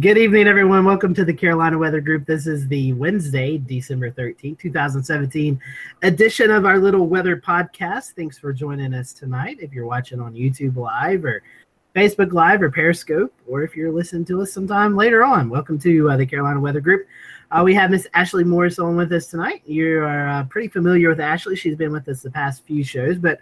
[0.00, 0.84] Good evening, everyone.
[0.84, 2.26] Welcome to the Carolina Weather Group.
[2.26, 5.58] This is the Wednesday, December 13th, 2017
[6.02, 8.12] edition of our little weather podcast.
[8.12, 9.56] Thanks for joining us tonight.
[9.60, 11.42] If you're watching on YouTube Live or
[11.94, 16.10] Facebook Live or Periscope, or if you're listening to us sometime later on, welcome to
[16.10, 17.06] uh, the Carolina Weather Group.
[17.50, 19.62] Uh, we have Miss Ashley Morris on with us tonight.
[19.64, 21.56] You are uh, pretty familiar with Ashley.
[21.56, 23.38] She's been with us the past few shows, but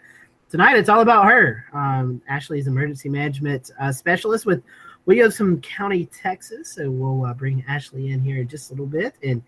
[0.51, 1.65] tonight it's all about her.
[1.73, 4.63] Um, Ashley's emergency management uh, specialist with
[5.07, 6.75] Williamson County, Texas.
[6.75, 9.43] So we'll uh, bring Ashley in here in just a little bit and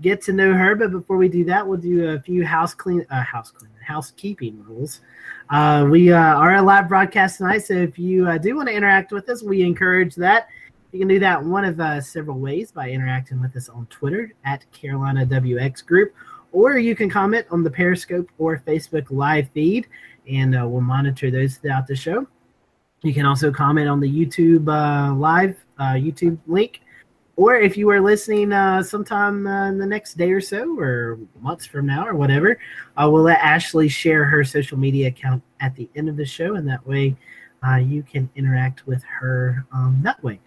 [0.00, 0.74] get to know her.
[0.74, 4.62] But before we do that, we'll do a few house clean, uh, house clean, housekeeping
[4.64, 5.00] rules.
[5.50, 8.74] Uh, we uh, are a live broadcast tonight, so if you uh, do want to
[8.74, 10.48] interact with us, we encourage that.
[10.92, 14.32] You can do that one of uh, several ways by interacting with us on Twitter
[14.44, 16.14] at Carolina WX Group,
[16.52, 19.86] or you can comment on the Periscope or Facebook live feed,
[20.26, 22.26] and we'll monitor those throughout the show.
[23.02, 26.80] You can also comment on the YouTube uh, live uh, YouTube link,
[27.36, 31.18] or if you are listening uh, sometime uh, in the next day or so, or
[31.40, 32.58] months from now, or whatever,
[32.96, 36.56] uh, we'll let Ashley share her social media account at the end of the show,
[36.56, 37.16] and that way
[37.64, 40.40] uh, you can interact with her um, that way.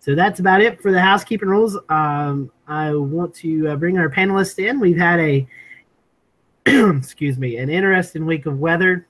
[0.00, 1.78] So that's about it for the housekeeping rules.
[1.88, 4.80] Um, I want to bring our panelists in.
[4.80, 5.46] We've had a
[6.66, 9.06] excuse me an interesting week of weather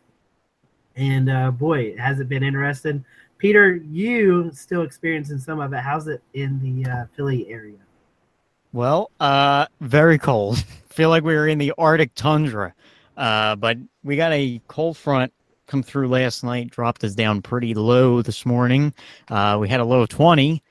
[0.97, 3.05] and uh, boy, has it been interesting.
[3.39, 5.81] Peter, you still experiencing some of it.
[5.81, 7.79] How's it in the uh, Philly area?
[8.73, 10.65] Well, uh, very cold.
[10.87, 12.75] Feel like we were in the Arctic tundra.
[13.17, 15.33] Uh, but we got a cold front
[15.67, 18.95] come through last night, dropped us down pretty low this morning.
[19.29, 20.63] Uh, we had a low of 20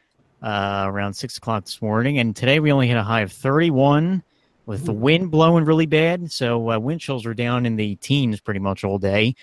[0.41, 2.19] uh, around 6 o'clock this morning.
[2.19, 4.23] And today we only hit a high of 31
[4.65, 6.31] with the wind blowing really bad.
[6.31, 9.35] So uh, wind chills were down in the teens pretty much all day.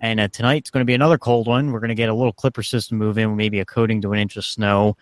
[0.00, 1.72] And uh, tonight's going to be another cold one.
[1.72, 4.18] We're going to get a little clipper system move in, maybe a coating to an
[4.18, 4.96] inch of snow.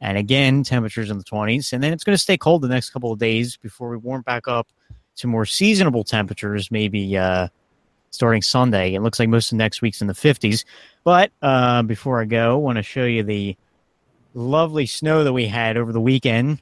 [0.00, 1.72] And again, temperatures in the 20s.
[1.72, 4.22] And then it's going to stay cold the next couple of days before we warm
[4.22, 4.68] back up
[5.16, 7.48] to more seasonable temperatures, maybe uh,
[8.10, 8.94] starting Sunday.
[8.94, 10.64] It looks like most of next week's in the 50s.
[11.04, 13.56] But uh, before I go, I want to show you the
[14.34, 16.60] lovely snow that we had over the weekend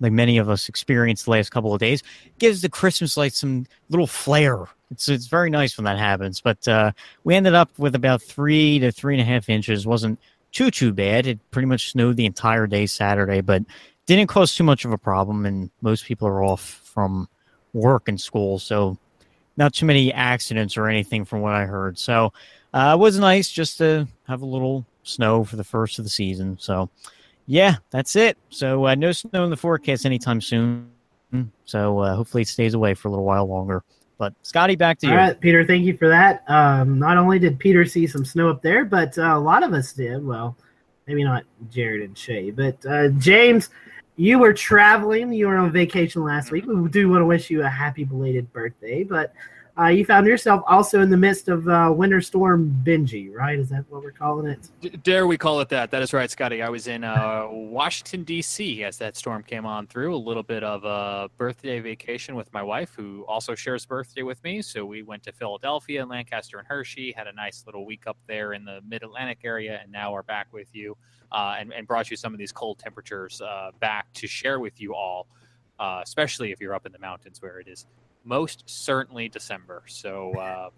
[0.00, 2.02] like many of us experienced the last couple of days,
[2.38, 4.66] gives the Christmas lights some little flair.
[4.90, 6.40] It's it's very nice when that happens.
[6.40, 6.92] But uh,
[7.24, 9.86] we ended up with about three to three and a half inches.
[9.86, 10.18] wasn't
[10.52, 11.26] too too bad.
[11.26, 13.62] It pretty much snowed the entire day Saturday, but
[14.06, 15.44] didn't cause too much of a problem.
[15.46, 17.28] And most people are off from
[17.72, 18.96] work and school, so
[19.56, 21.98] not too many accidents or anything from what I heard.
[21.98, 22.32] So
[22.72, 26.10] uh, it was nice just to have a little snow for the first of the
[26.10, 26.56] season.
[26.60, 26.88] So
[27.46, 28.38] yeah, that's it.
[28.50, 30.90] So uh, no snow in the forecast anytime soon.
[31.64, 33.82] So uh, hopefully it stays away for a little while longer.
[34.18, 35.12] But Scotty, back to you.
[35.12, 36.42] All right, Peter, thank you for that.
[36.50, 39.72] Um, not only did Peter see some snow up there, but uh, a lot of
[39.72, 40.24] us did.
[40.26, 40.56] Well,
[41.06, 43.70] maybe not Jared and Shay, but uh, James,
[44.16, 45.32] you were traveling.
[45.32, 46.66] You were on vacation last week.
[46.66, 49.32] We do want to wish you a happy belated birthday, but
[49.78, 53.58] uh, you found yourself also in the midst of uh, Winter Storm Benji, right?
[53.58, 55.02] Is that what we're calling it?
[55.04, 55.90] Dare we call it that?
[55.90, 56.62] That is right, Scotty.
[56.62, 58.82] I was in uh, Washington, D.C.
[58.82, 60.14] as that storm came on through.
[60.14, 64.42] A little bit of a birthday vacation with my wife, who also shares birthday with
[64.42, 64.62] me.
[64.62, 68.16] So we went to Philadelphia and Lancaster and Hershey, had a nice little week up
[68.26, 70.96] there in the mid Atlantic area, and now we're back with you
[71.30, 74.80] uh, and, and, brought you some of these cold temperatures uh, back to share with
[74.80, 75.28] you all,
[75.78, 77.86] uh, especially if you're up in the mountains where it is
[78.28, 79.82] most certainly December.
[79.86, 80.70] So, uh,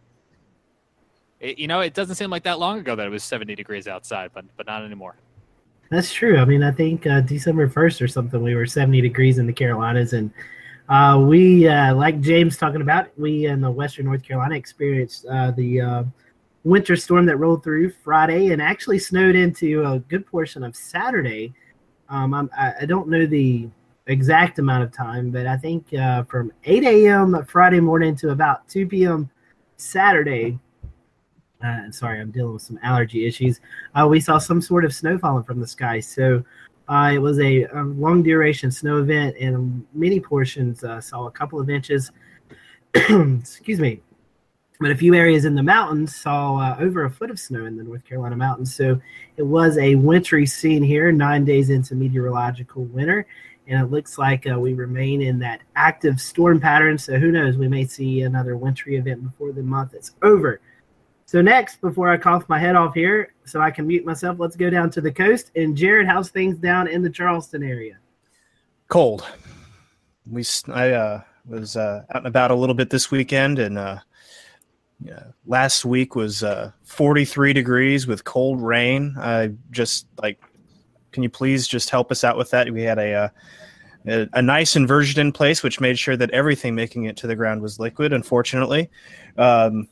[1.41, 3.89] it, you know, it doesn't seem like that long ago that it was 70 degrees
[3.89, 5.17] outside, but but not anymore.
[5.91, 6.39] That's true.
[6.39, 9.53] I mean, I think uh, December 1st or something, we were 70 degrees in the
[9.53, 10.13] Carolinas.
[10.13, 10.31] And
[10.89, 15.51] uh, we, uh, like James talking about, we in the Western North Carolina experienced uh,
[15.51, 16.05] the uh,
[16.63, 21.53] winter storm that rolled through Friday and actually snowed into a good portion of Saturday.
[22.09, 23.69] Um, I, I don't know the
[24.11, 27.45] exact amount of time, but I think uh, from 8 a.m.
[27.47, 29.31] Friday morning to about 2 p.m.
[29.77, 30.59] Saturday.
[31.65, 33.61] Uh, sorry, I'm dealing with some allergy issues.
[33.95, 36.01] Uh, we saw some sort of snow falling from the sky.
[36.01, 36.43] So
[36.89, 41.31] uh, it was a, a, long duration snow event, and many portions uh, saw a
[41.31, 42.11] couple of inches.
[42.95, 44.01] Excuse me.
[44.81, 47.77] But a few areas in the mountains saw uh, over a foot of snow in
[47.77, 48.75] the North Carolina mountains.
[48.75, 48.99] So
[49.37, 53.27] it was a wintry scene here, nine days into meteorological winter
[53.71, 56.99] and it looks like uh, we remain in that active storm pattern.
[56.99, 57.57] So who knows?
[57.57, 60.61] We may see another wintry event before the month is over.
[61.25, 64.57] So next, before I cough my head off here, so I can mute myself, let's
[64.57, 65.53] go down to the coast.
[65.55, 67.99] And Jared, how's things down in the Charleston area?
[68.89, 69.25] Cold.
[70.29, 74.01] We I uh, was uh, out and about a little bit this weekend, and uh,
[75.01, 79.15] yeah, last week was uh, 43 degrees with cold rain.
[79.17, 80.41] I just like
[81.13, 82.73] can you please just help us out with that?
[82.73, 83.29] We had a, uh,
[84.07, 87.37] a, a nice inversion in place, which made sure that everything making it to the
[87.37, 88.13] ground was liquid.
[88.13, 88.91] Unfortunately,
[89.37, 89.89] um,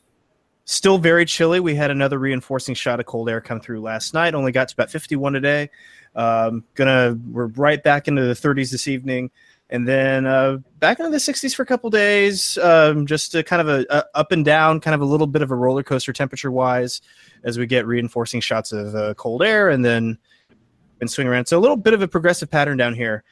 [0.65, 1.61] still very chilly.
[1.61, 4.35] We had another reinforcing shot of cold air come through last night.
[4.35, 5.71] Only got to about 51 today.
[6.15, 9.31] Um, gonna we're right back into the 30s this evening,
[9.71, 12.59] and then uh, back into the 60s for a couple days.
[12.59, 15.43] Um, just a kind of a, a, up and down, kind of a little bit
[15.43, 17.01] of a roller coaster temperature wise,
[17.45, 20.19] as we get reinforcing shots of uh, cold air, and then
[21.01, 21.47] and swing around.
[21.47, 23.25] So a little bit of a progressive pattern down here.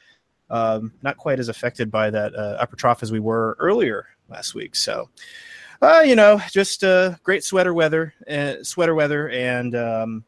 [0.49, 4.55] Um, not quite as affected by that uh, upper trough as we were earlier last
[4.55, 4.75] week.
[4.75, 5.09] So,
[5.81, 10.23] uh, you know, just uh, great sweater weather, uh, sweater weather, and um,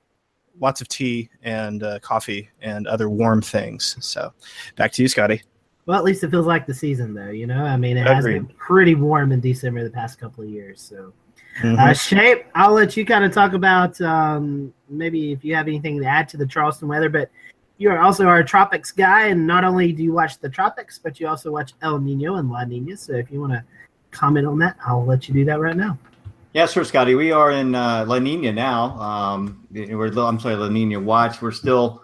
[0.59, 3.95] lots of tea and uh, coffee and other warm things.
[4.01, 4.33] So,
[4.75, 5.41] back to you, Scotty.
[5.85, 7.29] Well, at least it feels like the season, though.
[7.29, 10.49] You know, I mean, it has been pretty warm in December the past couple of
[10.49, 10.81] years.
[10.81, 11.13] So,
[11.61, 11.77] Mhm.
[11.77, 15.99] uh, Shay, I'll let you kind of talk about um, maybe if you have anything
[16.01, 17.29] to add to the Charleston weather, but
[17.77, 21.19] you are also our tropics guy, and not only do you watch the tropics, but
[21.19, 22.95] you also watch El Nino and La Nina.
[22.97, 23.63] So, if you want to
[24.11, 25.97] comment on that, I'll let you do that right now.
[26.53, 27.13] Yeah, sure, Scotty.
[27.13, 28.99] We are in uh, La Nina now.
[28.99, 31.41] Um, we're I'm sorry, La Nina watch.
[31.41, 32.03] We're still,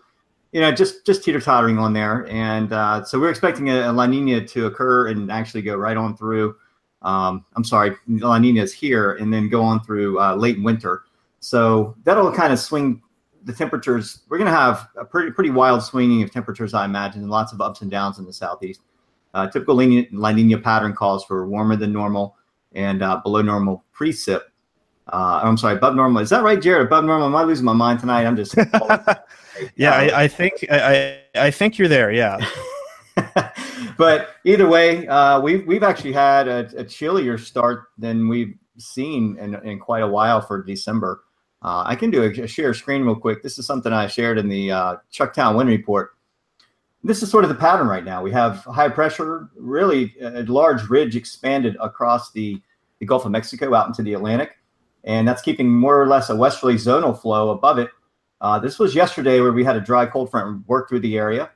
[0.52, 3.92] you know, just just teeter tottering on there, and uh, so we're expecting a, a
[3.92, 6.56] La Nina to occur and actually go right on through.
[7.02, 11.04] Um, I'm sorry, La Nina is here, and then go on through uh, late winter.
[11.40, 13.02] So that'll kind of swing
[13.44, 14.22] the temperatures.
[14.28, 17.54] We're going to have a pretty pretty wild swinging of temperatures, I imagine, and lots
[17.54, 18.82] of ups and downs in the southeast.
[19.34, 22.38] Uh, typical La Nina, pattern calls for warmer than normal
[22.74, 24.42] and uh, below normal precip.
[25.08, 26.22] Uh, I'm sorry, above normal.
[26.22, 26.88] Is that right, Jared?
[26.88, 27.28] Above normal?
[27.28, 28.26] Am I losing my mind tonight?
[28.26, 28.56] I'm just.
[29.76, 32.12] yeah, I, I think I, I I think you're there.
[32.12, 32.44] Yeah.
[33.98, 39.38] but either way, uh, we've we've actually had a, a chillier start than we've seen
[39.40, 41.24] in, in quite a while for December.
[41.62, 43.42] Uh, I can do a, a share screen real quick.
[43.42, 46.12] This is something I shared in the uh, Chucktown Wind Report.
[47.04, 48.22] This is sort of the pattern right now.
[48.22, 52.62] We have high pressure, really a large ridge expanded across the,
[53.00, 54.58] the Gulf of Mexico out into the Atlantic,
[55.04, 57.90] and that's keeping more or less a westerly zonal flow above it.
[58.42, 61.52] Uh, this was yesterday where we had a dry cold front work through the area,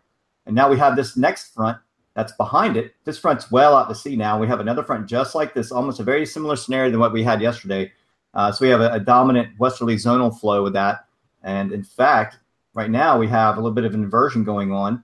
[0.46, 1.78] and now we have this next front
[2.20, 2.94] that's behind it.
[3.06, 4.38] This front's well out to sea now.
[4.38, 7.24] We have another front just like this, almost a very similar scenario than what we
[7.24, 7.94] had yesterday.
[8.34, 11.06] Uh, so we have a, a dominant westerly zonal flow with that.
[11.44, 12.40] And in fact,
[12.74, 15.02] right now we have a little bit of inversion going on,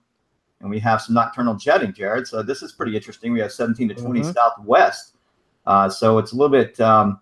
[0.60, 2.28] and we have some nocturnal jetting, Jared.
[2.28, 3.32] So this is pretty interesting.
[3.32, 4.34] We have 17 to 20 Mhm.
[4.34, 5.16] southwest.
[5.66, 7.22] Uh, so it's a little bit, um,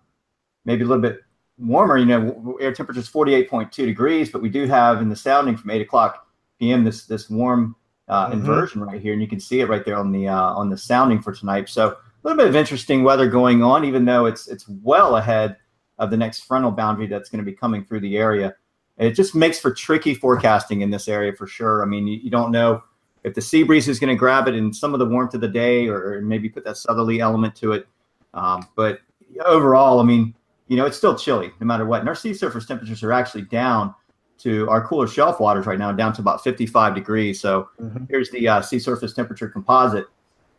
[0.65, 1.21] maybe a little bit
[1.59, 1.97] warmer.
[1.97, 5.69] You know, air temperature is 48.2 degrees, but we do have in the sounding from
[5.69, 6.25] 8 o'clock
[6.59, 6.83] p.m.
[6.83, 7.75] this this warm
[8.07, 8.33] uh, Mhm.
[8.33, 10.77] inversion right here, and you can see it right there on the uh, on the
[10.77, 11.69] sounding for tonight.
[11.69, 15.57] So a little bit of interesting weather going on, even though it's it's well ahead
[15.99, 18.55] of the next frontal boundary that's going to be coming through the area.
[18.97, 21.81] It just makes for tricky forecasting in this area for sure.
[21.81, 22.83] I mean, you, you don't know
[23.23, 25.41] if the sea breeze is going to grab it in some of the warmth of
[25.41, 27.87] the day, or, or maybe put that southerly element to it.
[28.33, 28.99] Um, but
[29.45, 30.35] overall, I mean,
[30.67, 32.01] you know, it's still chilly no matter what.
[32.01, 33.93] And our sea surface temperatures are actually down
[34.39, 37.39] to our cooler shelf waters right now, down to about 55 degrees.
[37.39, 38.07] So Mhm.
[38.09, 40.07] here's the uh, sea surface temperature composite.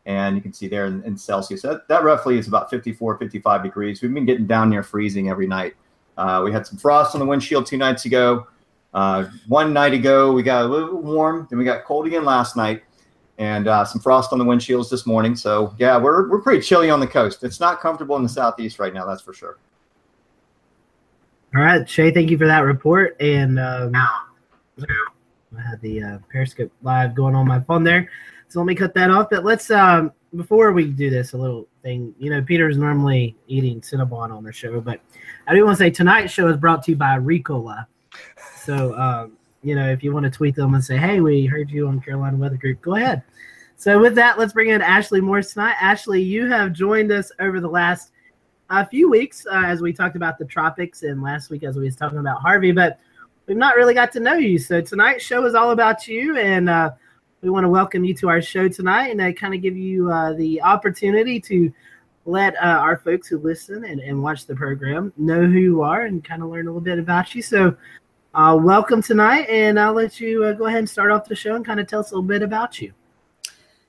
[0.07, 3.63] And you can see there in, in Celsius, that, that roughly is about 54, 55
[3.63, 4.03] degrees.
[4.03, 5.75] We've been getting down near freezing every night.
[6.19, 8.47] Uh, we had some frost on the windshield two nights ago.
[8.93, 11.47] Uh, one night ago, we got a little warm.
[11.51, 12.83] Then we got cold again last night,
[13.39, 15.35] and uh, some frost on the windshields this morning.
[15.35, 17.43] So yeah, we're we're pretty chilly on the coast.
[17.43, 19.57] It's not comfortable in the southeast right now, that's for sure.
[21.57, 23.17] All right, Shay, thank you for that report.
[23.21, 28.11] And um, I had the uh, Periscope live going on my phone there,
[28.49, 29.29] so let me cut that off.
[29.31, 32.13] But let's um, before we do this, a little thing.
[32.19, 35.01] You know, Peter's normally eating Cinnabon on the show, but
[35.47, 37.87] I do want to say tonight's show is brought to you by Ricola.
[38.57, 41.71] So um, you know, if you want to tweet them and say, "Hey, we heard
[41.71, 43.23] you on Carolina Weather Group," go ahead.
[43.77, 45.77] So with that, let's bring in Ashley Morris tonight.
[45.81, 48.11] Ashley, you have joined us over the last
[48.71, 51.85] a few weeks uh, as we talked about the tropics, and last week as we
[51.85, 52.99] was talking about Harvey, but
[53.47, 54.59] we've not really got to know you.
[54.59, 56.93] So tonight's show is all about you, and uh,
[57.43, 60.11] we want to welcome you to our show tonight, and uh, kind of give you
[60.11, 61.73] uh, the opportunity to
[62.25, 66.03] let uh, our folks who listen and, and watch the program know who you are
[66.07, 67.43] and kind of learn a little bit about you.
[67.43, 67.77] So.
[68.37, 71.55] Uh, welcome tonight, and I'll let you uh, go ahead and start off the show
[71.55, 72.93] and kind of tell us a little bit about you.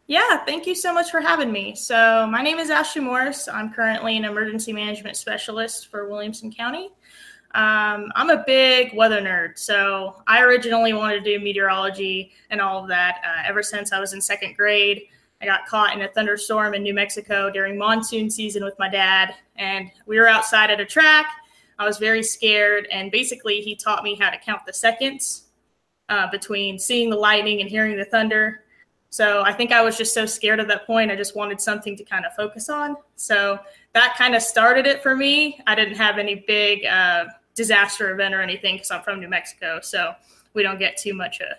[0.07, 1.73] Yeah, thank you so much for having me.
[1.73, 3.47] So, my name is Ashley Morris.
[3.47, 6.91] I'm currently an emergency management specialist for Williamson County.
[7.55, 12.83] Um, I'm a big weather nerd, so I originally wanted to do meteorology and all
[12.83, 15.03] of that uh, ever since I was in second grade.
[15.41, 19.33] I got caught in a thunderstorm in New Mexico during monsoon season with my dad,
[19.55, 21.25] and we were outside at a track.
[21.79, 25.45] I was very scared, and basically, he taught me how to count the seconds
[26.09, 28.64] uh, between seeing the lightning and hearing the thunder.
[29.15, 31.09] So I think I was just so scared at that point.
[31.09, 32.97] I just wanted something to kind of focus on.
[33.15, 33.57] So
[33.93, 35.57] that kind of started it for me.
[35.65, 39.79] I didn't have any big uh, disaster event or anything because I'm from New Mexico.
[39.81, 40.11] So
[40.53, 41.53] we don't get too much uh,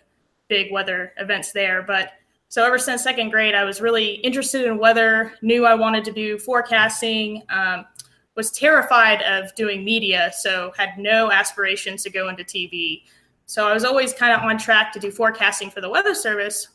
[0.49, 1.81] big weather events there.
[1.81, 2.11] But
[2.51, 6.13] so ever since second grade, I was really interested in weather, knew I wanted to
[6.13, 7.87] do forecasting, um,
[8.35, 13.05] was terrified of doing media, so had no aspirations to go into TV.
[13.47, 16.69] So I was always kind of on track to do forecasting for the Weather Service.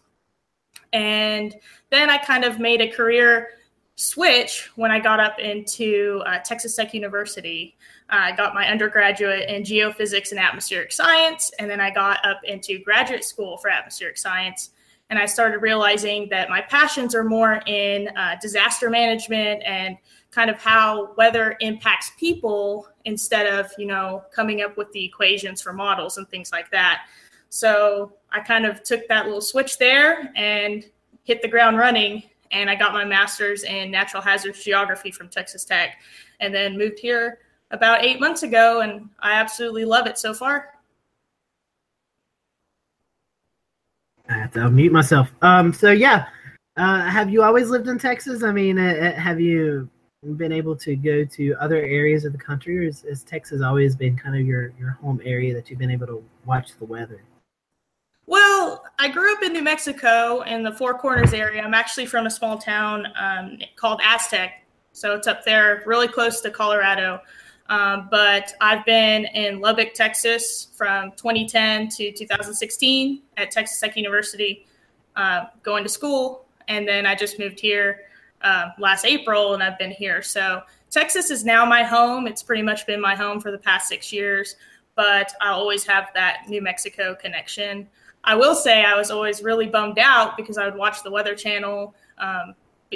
[0.93, 1.55] And
[1.89, 3.49] then I kind of made a career
[3.95, 7.75] switch when I got up into uh, Texas Tech University.
[8.09, 12.79] I got my undergraduate in geophysics and atmospheric science, and then I got up into
[12.79, 14.71] graduate school for atmospheric science.
[15.09, 19.97] And I started realizing that my passions are more in uh, disaster management and
[20.31, 25.61] kind of how weather impacts people instead of you know coming up with the equations
[25.61, 27.01] for models and things like that
[27.51, 30.85] so i kind of took that little switch there and
[31.23, 35.65] hit the ground running and i got my master's in natural hazards geography from texas
[35.65, 35.97] tech
[36.39, 37.39] and then moved here
[37.71, 40.69] about eight months ago and i absolutely love it so far.
[44.29, 45.29] I have to unmute myself.
[45.41, 46.27] Um so yeah
[46.77, 48.43] uh, have you always lived in texas?
[48.43, 49.89] I mean uh, uh have you
[50.37, 54.15] been able to go to other areas of the country, or has, Texas always been
[54.15, 57.23] kind of your, your home area that you've been able to watch the weather?
[58.31, 61.61] Well, I grew up in New Mexico in the Four Corners area.
[61.61, 64.65] I'm actually from a small town um, called Aztec.
[64.93, 67.19] So it's up there, really close to Colorado.
[67.67, 74.65] Um, but I've been in Lubbock, Texas from 2010 to 2016 at Texas Tech University,
[75.17, 76.45] uh, going to school.
[76.69, 78.03] And then I just moved here
[78.43, 80.21] uh, last April, and I've been here.
[80.21, 82.27] So Texas is now my home.
[82.27, 84.55] It's pretty much been my home for the past six years,
[84.95, 87.89] but I always have that New Mexico connection.
[88.23, 91.35] I will say I was always really bummed out because I would watch the Weather
[91.35, 92.53] Channel, um,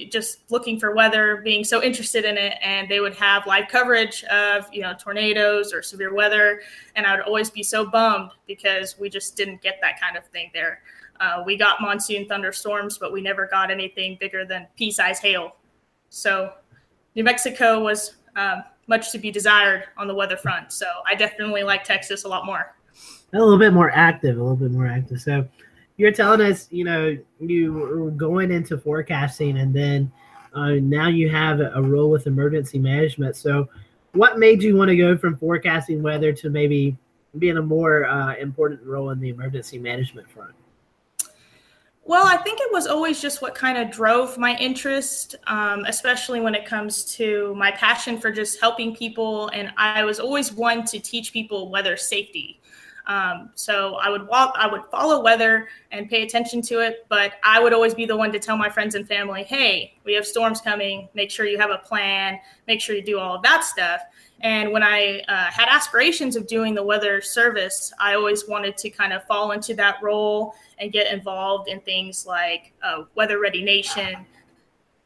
[0.10, 4.24] just looking for weather, being so interested in it, and they would have live coverage
[4.25, 6.62] of you know tornadoes or severe weather,
[6.96, 10.25] and I would always be so bummed because we just didn't get that kind of
[10.27, 10.82] thing there.
[11.20, 15.55] Uh, we got monsoon thunderstorms, but we never got anything bigger than pea-sized hail.
[16.10, 16.51] So
[17.15, 20.74] New Mexico was um, much to be desired on the weather front.
[20.74, 22.75] So I definitely like Texas a lot more.
[23.33, 25.19] A little bit more active, a little bit more active.
[25.21, 25.47] So
[25.97, 30.11] you're telling us, you know, you were going into forecasting and then
[30.53, 33.35] uh, now you have a role with emergency management.
[33.35, 33.67] So
[34.13, 36.97] what made you want to go from forecasting weather to maybe
[37.37, 40.53] being a more uh, important role in the emergency management front?
[42.07, 46.39] Well, I think it was always just what kind of drove my interest, um, especially
[46.39, 49.47] when it comes to my passion for just helping people.
[49.49, 52.61] And I was always one to teach people weather safety.
[53.07, 57.33] Um, so I would walk, I would follow weather and pay attention to it, but
[57.43, 60.25] I would always be the one to tell my friends and family, "Hey, we have
[60.25, 61.07] storms coming.
[61.13, 62.39] Make sure you have a plan.
[62.67, 64.01] Make sure you do all of that stuff."
[64.41, 68.89] And when I uh, had aspirations of doing the weather service, I always wanted to
[68.89, 73.63] kind of fall into that role and get involved in things like uh, Weather Ready
[73.63, 74.25] Nation,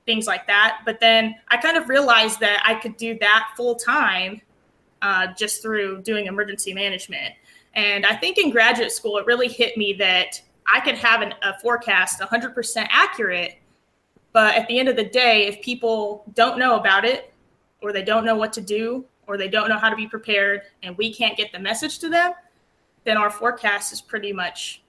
[0.06, 0.80] things like that.
[0.86, 4.42] But then I kind of realized that I could do that full time
[5.02, 7.36] uh, just through doing emergency management.
[7.80, 11.34] And I think in graduate school, it really hit me that I could have an,
[11.42, 13.58] a forecast 100% accurate.
[14.34, 17.34] But at the end of the day, if people don't know about it,
[17.82, 20.64] or they don't know what to do, or they don't know how to be prepared,
[20.84, 22.34] and we can't get the message to them,
[23.06, 24.84] then our forecast is pretty much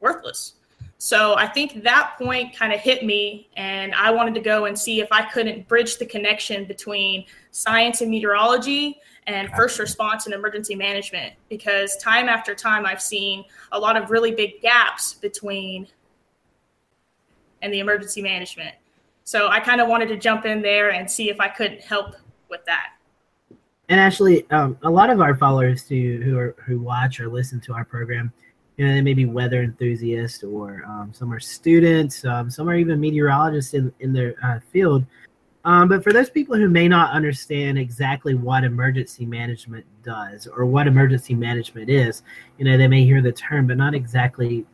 [0.00, 0.54] worthless.
[1.00, 4.76] So I think that point kind of hit me, and I wanted to go and
[4.76, 10.34] see if I couldn't bridge the connection between science and meteorology and first response and
[10.34, 11.34] emergency management.
[11.48, 15.86] Because time after time, I've seen a lot of really big gaps between
[17.62, 18.74] and the emergency management.
[19.22, 22.16] So I kind of wanted to jump in there and see if I could help
[22.50, 22.94] with that.
[23.88, 27.60] And actually, um, a lot of our followers who who are, who watch or listen
[27.60, 28.32] to our program
[28.78, 32.76] you know, they may be weather enthusiasts or um, some are students, um, some are
[32.76, 35.04] even meteorologists in, in their uh, field.
[35.64, 40.64] Um, but for those people who may not understand exactly what emergency management does or
[40.64, 42.22] what emergency management is,
[42.56, 44.64] you know, they may hear the term, but not exactly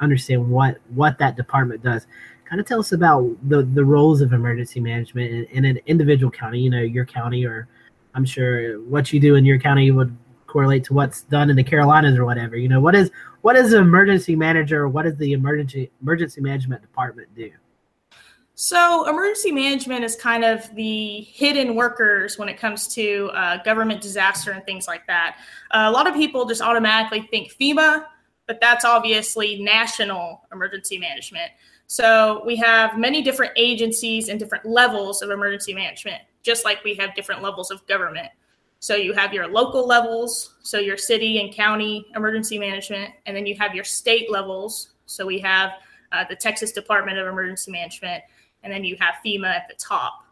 [0.00, 2.08] understand what, what that department does.
[2.44, 6.32] Kind of tell us about the, the roles of emergency management in, in an individual
[6.32, 7.68] county, you know, your county, or
[8.14, 10.14] I'm sure what you do in your county would
[10.48, 12.56] correlate to what's done in the Carolinas or whatever.
[12.56, 13.10] You know, what is
[13.42, 14.88] what is an emergency manager?
[14.88, 17.50] What does the emergency emergency management department do?
[18.54, 24.00] So, emergency management is kind of the hidden workers when it comes to uh, government
[24.00, 25.38] disaster and things like that.
[25.70, 28.04] Uh, a lot of people just automatically think FEMA,
[28.46, 31.50] but that's obviously national emergency management.
[31.86, 36.94] So we have many different agencies and different levels of emergency management, just like we
[36.94, 38.28] have different levels of government.
[38.82, 43.46] So you have your local levels, so your city and county emergency management, and then
[43.46, 44.94] you have your state levels.
[45.06, 45.70] So we have
[46.10, 48.24] uh, the Texas Department of Emergency Management,
[48.64, 50.24] and then you have FEMA at the top.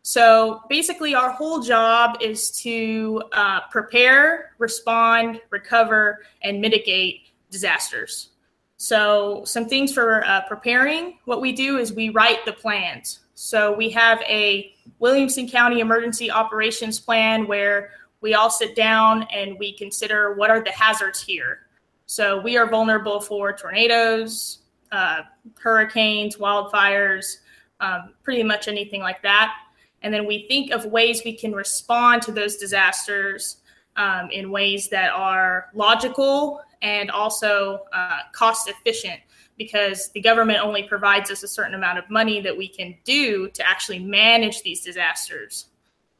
[0.00, 8.30] So basically, our whole job is to uh, prepare, respond, recover, and mitigate disasters.
[8.78, 13.18] So, some things for uh, preparing what we do is we write the plans.
[13.40, 19.56] So, we have a Williamson County Emergency Operations Plan where we all sit down and
[19.60, 21.60] we consider what are the hazards here.
[22.06, 25.20] So, we are vulnerable for tornadoes, uh,
[25.56, 27.36] hurricanes, wildfires,
[27.78, 29.54] um, pretty much anything like that.
[30.02, 33.58] And then we think of ways we can respond to those disasters
[33.94, 39.20] um, in ways that are logical and also uh, cost efficient
[39.58, 43.48] because the government only provides us a certain amount of money that we can do
[43.50, 45.66] to actually manage these disasters.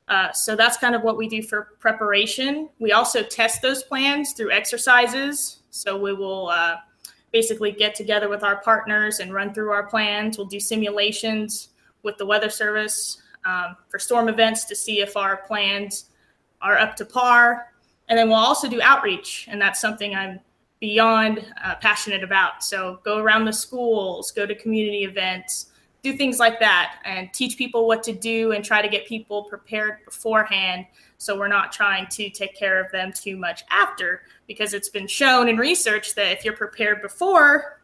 [0.08, 2.68] Uh, so that's kind of what we do for preparation.
[2.80, 5.60] We also test those plans through exercises.
[5.70, 6.76] So we will uh,
[7.32, 10.36] basically get together with our partners and run through our plans.
[10.36, 11.68] We'll do simulations
[12.02, 16.06] with the Weather Service um, for storm events to see if our plans
[16.60, 17.72] are up to par.
[18.08, 20.40] And then we'll also do outreach, and that's something I'm
[20.80, 22.62] beyond uh, passionate about.
[22.62, 25.66] So go around the schools, go to community events,
[26.02, 29.44] do things like that, and teach people what to do and try to get people
[29.44, 30.86] prepared beforehand.
[31.18, 35.08] So we're not trying to take care of them too much after, because it's been
[35.08, 37.82] shown in research that if you're prepared before,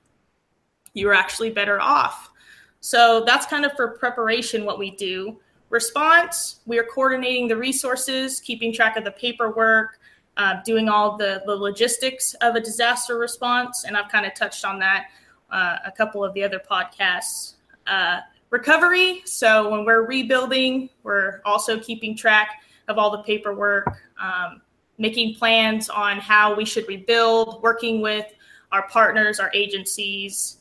[0.93, 2.31] you're actually better off.
[2.79, 5.41] So that's kind of for preparation what we do.
[5.71, 9.99] Response, we are coordinating the resources, keeping track of the paperwork,
[10.37, 13.85] uh, doing all the, the logistics of a disaster response.
[13.85, 15.07] And I've kind of touched on that
[15.51, 17.55] uh, a couple of the other podcasts.
[17.87, 19.21] Uh, recovery.
[19.25, 23.89] So when we're rebuilding, we're also keeping track of all the paperwork,
[24.21, 24.63] um,
[24.97, 28.27] making plans on how we should rebuild, working with
[28.71, 30.59] our partners, our agencies.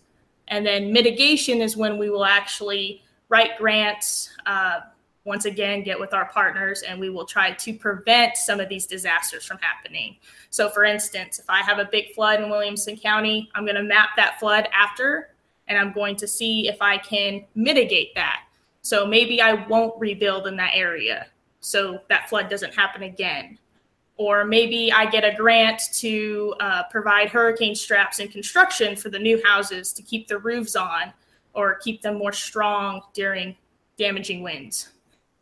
[0.48, 4.82] And then mitigation is when we will actually write grants, uh,
[5.26, 8.86] once again get with our partners and we will try to prevent some of these
[8.86, 10.18] disasters from happening.
[10.50, 13.84] So, for instance, if I have a big flood in Williamson County, I'm going to
[13.84, 15.30] map that flood after
[15.68, 18.42] and I'm going to see if I can mitigate that.
[18.82, 21.28] So, maybe I won't rebuild in that area
[21.62, 23.58] so that flood doesn't happen again.
[24.18, 29.18] Or maybe I get a grant to uh, provide hurricane straps and construction for the
[29.18, 31.14] new houses to keep the roofs on
[31.54, 33.56] or keep them more strong during
[33.98, 34.93] damaging winds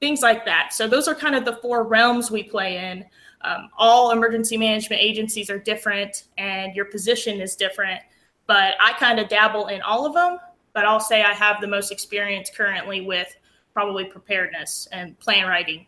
[0.02, 0.74] things like that.
[0.74, 3.06] So those are kind of the four realms we play in.
[3.44, 8.02] Um, all emergency management agencies are different, and your position is different.
[8.48, 10.40] But I kind of dabble in all of them.
[10.74, 13.34] But I'll say I have the most experience currently with
[13.74, 15.86] probably preparedness and plan writing.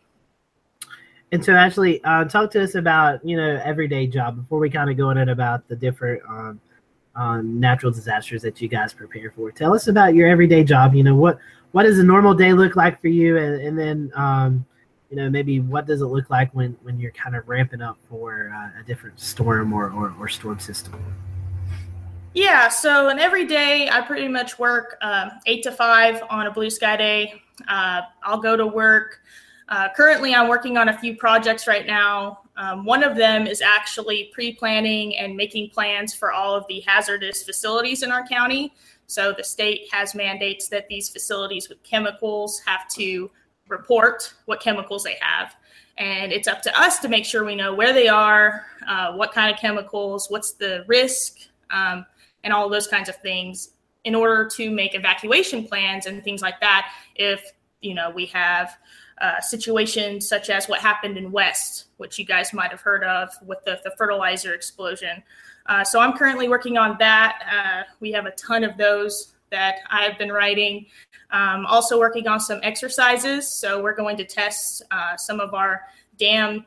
[1.31, 4.89] And so, Ashley, uh, talk to us about you know everyday job before we kind
[4.89, 6.61] of go in it about the different um,
[7.15, 9.51] um, natural disasters that you guys prepare for.
[9.51, 10.93] Tell us about your everyday job.
[10.93, 11.39] You know what
[11.73, 14.65] what does a normal day look like for you, and, and then um,
[15.09, 17.97] you know maybe what does it look like when when you're kind of ramping up
[18.09, 21.03] for uh, a different storm or, or, or storm system.
[22.35, 26.51] Yeah, so an every day I pretty much work uh, eight to five on a
[26.51, 27.41] blue sky day.
[27.67, 29.19] Uh, I'll go to work.
[29.67, 32.41] Uh, currently, I'm working on a few projects right now.
[32.55, 36.81] Um, one of them is actually pre planning and making plans for all of the
[36.81, 38.73] hazardous facilities in our county.
[39.07, 43.29] So the state has mandates that these facilities with chemicals have to
[43.67, 45.55] report what chemicals they have.
[45.97, 49.31] And it's up to us to make sure we know where they are, uh, what
[49.31, 51.37] kind of chemicals, what's the risk,
[51.69, 52.05] um,
[52.43, 53.71] and all those kinds of things
[54.03, 56.91] in order to make evacuation plans and things like that.
[57.15, 58.77] If, you know, we have
[59.21, 63.29] uh, situations such as what happened in West, which you guys might have heard of
[63.45, 65.23] with the, the fertilizer explosion.
[65.65, 67.39] Uh, so I'm currently working on that.
[67.51, 70.87] Uh, we have a ton of those that I've been writing.
[71.31, 73.47] Um, also working on some exercises.
[73.47, 75.81] So we're going to test uh, some of our
[76.17, 76.65] dam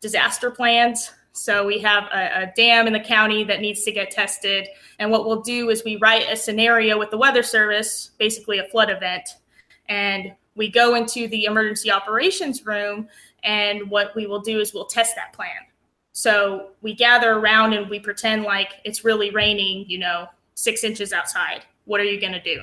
[0.00, 1.10] disaster plans.
[1.32, 4.68] So we have a, a, dam in the county that needs to get tested.
[4.98, 8.64] And what we'll do is we write a scenario with the Weather Service, basically a
[8.64, 9.36] flood event.
[9.88, 13.08] And we go into the emergency operations room.
[13.44, 15.69] And what we will do is we'll test that plan.
[16.12, 21.12] So we gather around and we pretend like it's really raining, you know, six inches
[21.12, 21.62] outside.
[21.84, 22.62] What are you going to do?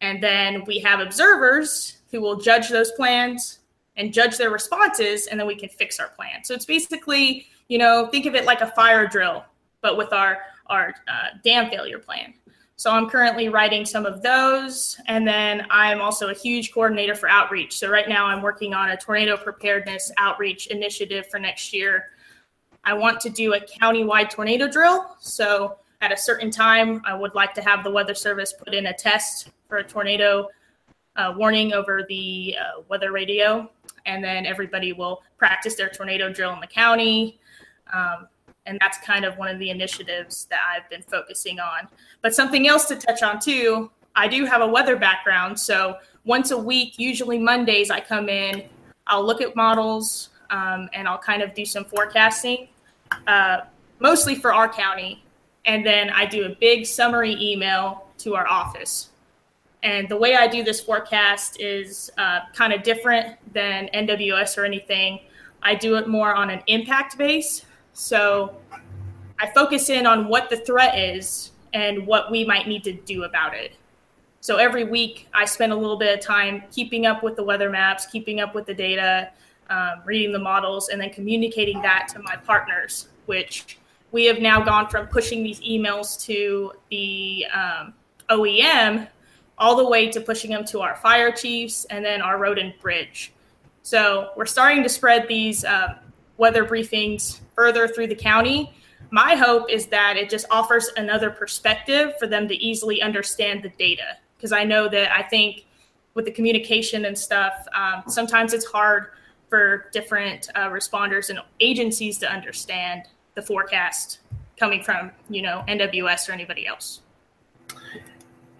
[0.00, 3.58] And then we have observers who will judge those plans
[3.96, 6.42] and judge their responses, and then we can fix our plan.
[6.44, 9.44] So it's basically, you know, think of it like a fire drill,
[9.82, 12.32] but with our our uh, dam failure plan.
[12.76, 14.98] So I'm currently writing some of those.
[15.06, 17.76] And then I'm also a huge coordinator for outreach.
[17.76, 22.06] So right now I'm working on a tornado preparedness outreach initiative for next year.
[22.84, 25.16] I want to do a county-wide tornado drill.
[25.20, 28.86] So at a certain time, I would like to have the Weather Service put in
[28.86, 30.48] a test for a tornado
[31.16, 33.70] uh, warning over the uh, weather radio.
[34.06, 37.38] And then everybody will practice their tornado drill in the county.
[37.92, 38.28] Um,
[38.64, 41.88] and that's kind of one of the initiatives that I've been focusing on.
[42.22, 45.58] But something else to touch on too, I do have a weather background.
[45.58, 48.64] So once a week, usually Mondays, I come in,
[49.06, 52.68] I'll look at models, um, and I'll kind of do some forecasting,
[53.26, 53.62] uh,
[53.98, 55.24] mostly for our county.
[55.64, 59.10] And then I do a big summary email to our office.
[59.82, 64.64] And the way I do this forecast is uh, kind of different than NWS or
[64.64, 65.20] anything.
[65.62, 67.64] I do it more on an impact base.
[67.92, 68.56] So
[69.38, 73.24] I focus in on what the threat is and what we might need to do
[73.24, 73.72] about it.
[74.42, 77.68] So every week, I spend a little bit of time keeping up with the weather
[77.68, 79.30] maps, keeping up with the data,
[79.70, 83.78] um, reading the models, and then communicating that to my partners, which
[84.12, 87.94] we have now gone from pushing these emails to the um,
[88.28, 89.08] OEM
[89.58, 92.72] all the way to pushing them to our fire chiefs and then our road and
[92.80, 93.32] bridge.
[93.82, 95.98] So we're starting to spread these uh,
[96.38, 98.74] weather briefings further through the county.
[99.10, 103.68] My hope is that it just offers another perspective for them to easily understand the
[103.70, 104.16] data.
[104.36, 105.66] Because I know that I think
[106.14, 109.08] with the communication and stuff, um, sometimes it's hard
[109.50, 113.02] for different uh, responders and agencies to understand
[113.34, 114.20] the forecast
[114.56, 117.00] coming from, you know, NWS or anybody else.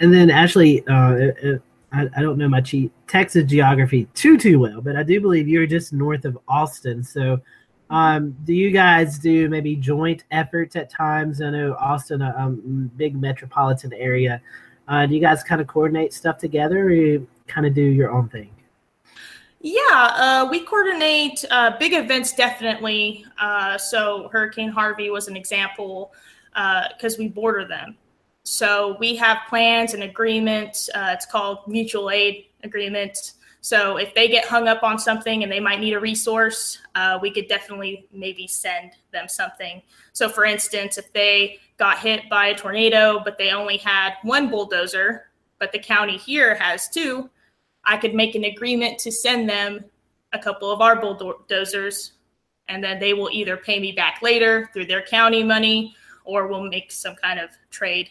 [0.00, 2.62] And then Ashley, uh, it, I, I, don't know my
[3.06, 7.02] Texas geography too too well, but I do believe you're just north of Austin.
[7.02, 7.40] So
[7.90, 11.42] um, do you guys do maybe joint efforts at times?
[11.42, 14.40] I know Austin, a um, big metropolitan area.
[14.88, 18.12] Uh, do you guys kind of coordinate stuff together, or you kind of do your
[18.12, 18.50] own thing?
[19.60, 23.24] Yeah, uh, we coordinate uh, big events definitely.
[23.38, 26.12] Uh, so Hurricane Harvey was an example
[26.54, 27.96] because uh, we border them.
[28.42, 30.88] So we have plans and agreements.
[30.94, 35.52] Uh, it's called mutual aid agreements so if they get hung up on something and
[35.52, 39.82] they might need a resource, uh, we could definitely maybe send them something.
[40.12, 44.48] So for instance, if they got hit by a tornado, but they only had one
[44.48, 45.26] bulldozer,
[45.58, 47.28] but the county here has two,
[47.84, 49.84] I could make an agreement to send them
[50.32, 52.12] a couple of our bulldozers,
[52.68, 56.62] and then they will either pay me back later through their county money or we'll
[56.62, 58.10] make some kind of trade.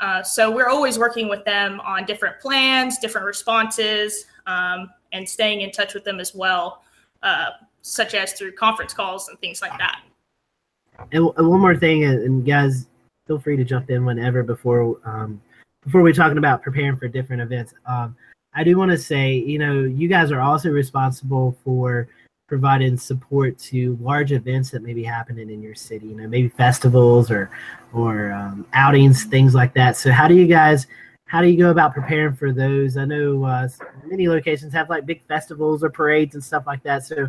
[0.00, 5.60] Uh, so we're always working with them on different plans, different responses, um, and staying
[5.60, 6.82] in touch with them as well,
[7.22, 7.50] uh,
[7.82, 10.02] such as through conference calls and things like that.
[11.12, 12.86] And, one more thing, and guys,
[13.26, 15.40] feel free to jump in whenever before um,
[15.82, 17.74] before we're talking about preparing for different events.
[17.86, 18.16] Um,
[18.54, 22.08] I do want to say, you know, you guys are also responsible for
[22.46, 26.06] providing support to large events that may be happening in your city.
[26.06, 27.50] You know, maybe festivals or
[27.92, 29.96] or um, outings, things like that.
[29.96, 30.86] So, how do you guys
[31.26, 32.96] how do you go about preparing for those?
[32.96, 33.68] I know uh,
[34.04, 37.04] many locations have like big festivals or parades and stuff like that.
[37.04, 37.28] So,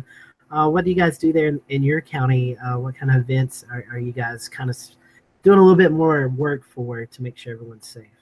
[0.50, 2.56] uh, what do you guys do there in, in your county?
[2.58, 4.76] Uh, what kind of events are, are you guys kind of
[5.42, 8.15] doing a little bit more work for to make sure everyone's safe?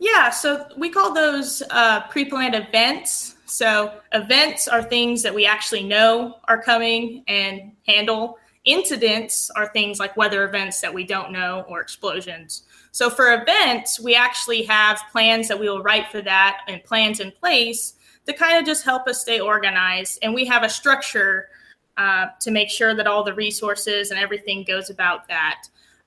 [0.00, 3.36] Yeah, so we call those uh, pre planned events.
[3.44, 8.38] So, events are things that we actually know are coming and handle.
[8.64, 12.64] Incidents are things like weather events that we don't know or explosions.
[12.92, 17.20] So for events, we actually have plans that we will write for that and plans
[17.20, 17.94] in place
[18.26, 20.18] to kind of just help us stay organized.
[20.22, 21.48] And we have a structure
[21.96, 25.62] uh, to make sure that all the resources and everything goes about that.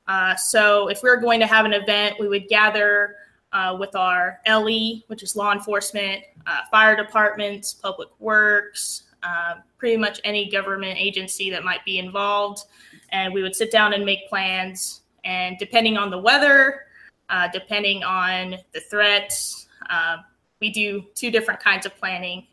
[0.08, 3.16] Uh, so if we we're going to have an event, we would gather
[3.54, 9.96] uh, with our LE, which is law enforcement, uh, fire departments, public works, uh, pretty
[9.96, 12.64] much any government agency that might be involved.
[13.12, 16.82] And we would sit down and make plans and depending on the weather,
[17.30, 20.18] uh, depending on the threats, uh,
[20.60, 22.48] we do two different kinds of planning.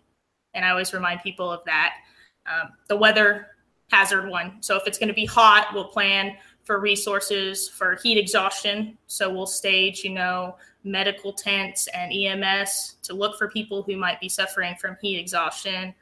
[0.54, 1.94] And I always remind people of that.
[2.46, 3.48] Um, the weather
[3.90, 4.62] hazard one.
[4.62, 8.96] So if it's going to be hot, we'll plan for resources for heat exhaustion.
[9.06, 14.20] So we'll stage, you know, medical tents and EMS to look for people who might
[14.20, 15.94] be suffering from heat exhaustion.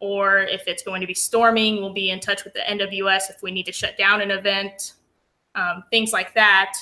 [0.00, 3.42] Or if it's going to be storming, we'll be in touch with the NWS if
[3.42, 4.94] we need to shut down an event
[5.54, 6.74] um, things like that.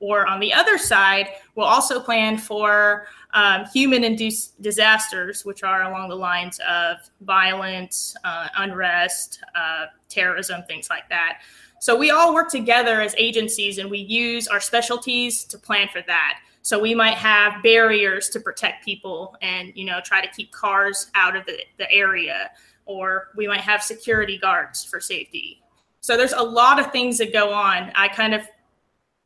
[0.00, 5.90] Or on the other side, we'll also plan for um, human induced disasters, which are
[5.90, 11.40] along the lines of violence, uh, unrest, uh, terrorism, things like that.
[11.80, 16.02] So we all work together as agencies and we use our specialties to plan for
[16.06, 16.40] that.
[16.68, 21.10] So we might have barriers to protect people and, you know, try to keep cars
[21.14, 22.50] out of the, the area,
[22.84, 25.62] or we might have security guards for safety.
[26.02, 27.90] So there's a lot of things that go on.
[27.94, 28.46] I kind of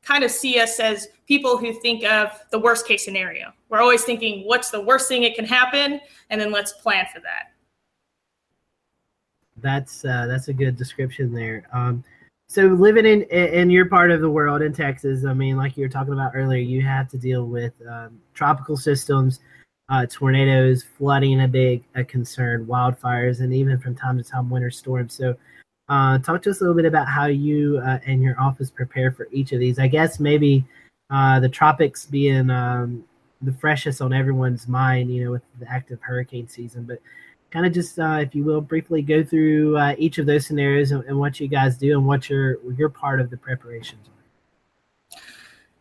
[0.04, 3.52] kind of see us as people who think of the worst case scenario.
[3.70, 6.00] We're always thinking, what's the worst thing that can happen?
[6.30, 7.54] And then let's plan for that.
[9.56, 11.64] That's uh, that's a good description there.
[11.72, 12.04] Um,
[12.52, 15.84] so living in in your part of the world in Texas, I mean, like you
[15.84, 19.40] were talking about earlier, you have to deal with um, tropical systems,
[19.88, 24.70] uh, tornadoes, flooding, a big a concern, wildfires, and even from time to time winter
[24.70, 25.14] storms.
[25.14, 25.34] So,
[25.88, 29.12] uh, talk to us a little bit about how you uh, and your office prepare
[29.12, 29.78] for each of these.
[29.78, 30.62] I guess maybe
[31.08, 33.02] uh, the tropics being um,
[33.40, 36.98] the freshest on everyone's mind, you know, with the active hurricane season, but
[37.52, 40.90] kind of just, uh, if you will, briefly go through uh, each of those scenarios
[40.90, 45.18] and, and, what you guys do and what your your part of the preparations are.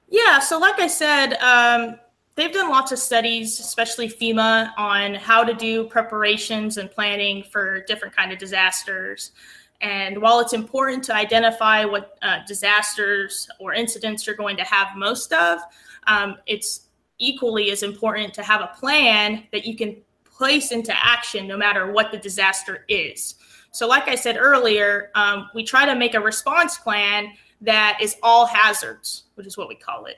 [0.09, 1.97] Yeah, so like I said, um,
[2.35, 7.83] they've done lots of studies, especially FEMA, on how to do preparations and planning for
[7.85, 9.31] different kind of disasters.
[9.79, 14.89] And while it's important to identify what uh, disasters or incidents you're going to have
[14.97, 15.59] most of,
[16.07, 19.95] um, it's equally as important to have a plan that you can
[20.41, 23.35] place into action no matter what the disaster is.
[23.69, 28.15] So, like I said earlier, um, we try to make a response plan that is
[28.23, 30.17] all hazards, which is what we call it.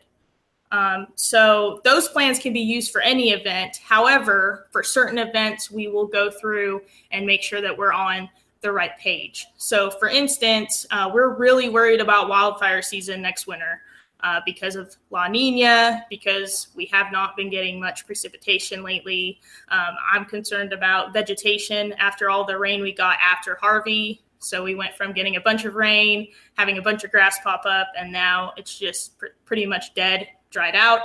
[0.72, 3.82] Um, so, those plans can be used for any event.
[3.84, 8.30] However, for certain events, we will go through and make sure that we're on
[8.62, 9.46] the right page.
[9.58, 13.82] So, for instance, uh, we're really worried about wildfire season next winter
[14.24, 19.40] uh, because of La Nina, because we have not been getting much precipitation lately.
[19.70, 24.24] Um, I'm concerned about vegetation after all the rain we got after Harvey.
[24.40, 27.64] So we went from getting a bunch of rain, having a bunch of grass pop
[27.66, 31.02] up, and now it's just pr- pretty much dead, dried out.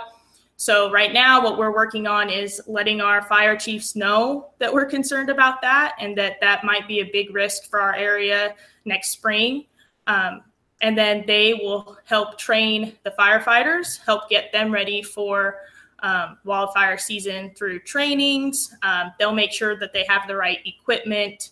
[0.57, 4.87] So right now, what we're working on is letting our fire chiefs know that we're
[4.87, 8.55] concerned about that and that that might be a big risk for our area
[8.85, 9.67] next spring.
[10.09, 10.43] Um,
[10.81, 15.57] and then they will help train the firefighters, help get them ready for
[16.01, 18.75] um, wildfire season through trainings.
[18.83, 21.51] Um, they'll make sure that they have the right equipment.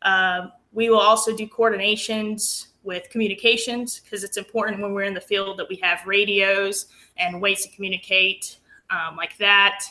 [0.00, 5.20] Uh, we will also do coordinations with communications because it's important when we're in the
[5.20, 6.86] field that we have radios
[7.18, 8.58] and ways to communicate
[8.90, 9.84] um, like that.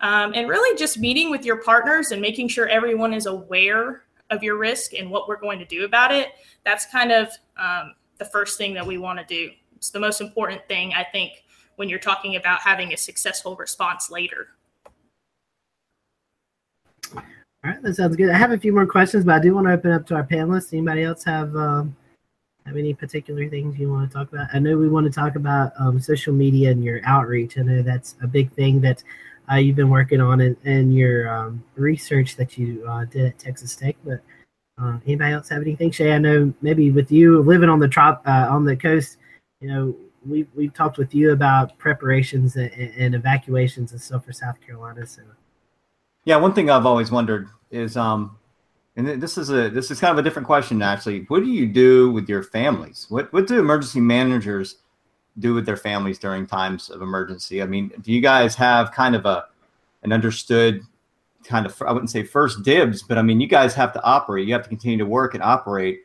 [0.00, 4.42] Um, and really just meeting with your partners and making sure everyone is aware of
[4.42, 6.30] your risk and what we're going to do about it.
[6.64, 9.50] That's kind of um, the first thing that we want to do.
[9.76, 11.44] It's the most important thing, I think,
[11.76, 14.48] when you're talking about having a successful response later.
[17.14, 17.22] All
[17.72, 18.30] right, that sounds good.
[18.30, 20.24] I have a few more questions, but I do want to open up to our
[20.24, 20.72] panelists.
[20.72, 21.96] Anybody else have um,
[22.64, 24.48] have any particular things you want to talk about?
[24.52, 27.58] I know we want to talk about um, social media and your outreach.
[27.58, 29.02] I know that's a big thing that
[29.50, 33.76] uh, you've been working on in your um, research that you uh, did at Texas
[33.76, 33.96] Tech.
[34.04, 34.20] But
[34.78, 35.90] uh, anybody else have anything?
[35.90, 39.18] Shay, I know maybe with you living on the trop uh, on the coast,
[39.60, 44.32] you know, we've we've talked with you about preparations and, and, evacuations and stuff for
[44.32, 45.06] South Carolina.
[45.06, 45.22] So,
[46.24, 48.36] yeah, one thing I've always wondered is, um,
[48.96, 51.24] and this is a this is kind of a different question actually.
[51.28, 53.06] What do you do with your families?
[53.08, 54.76] What what do emergency managers
[55.38, 57.62] do with their families during times of emergency?
[57.62, 59.46] I mean, do you guys have kind of a
[60.02, 60.82] an understood
[61.46, 64.46] kind of I wouldn't say first dibs, but I mean you guys have to operate.
[64.46, 66.00] You have to continue to work and operate.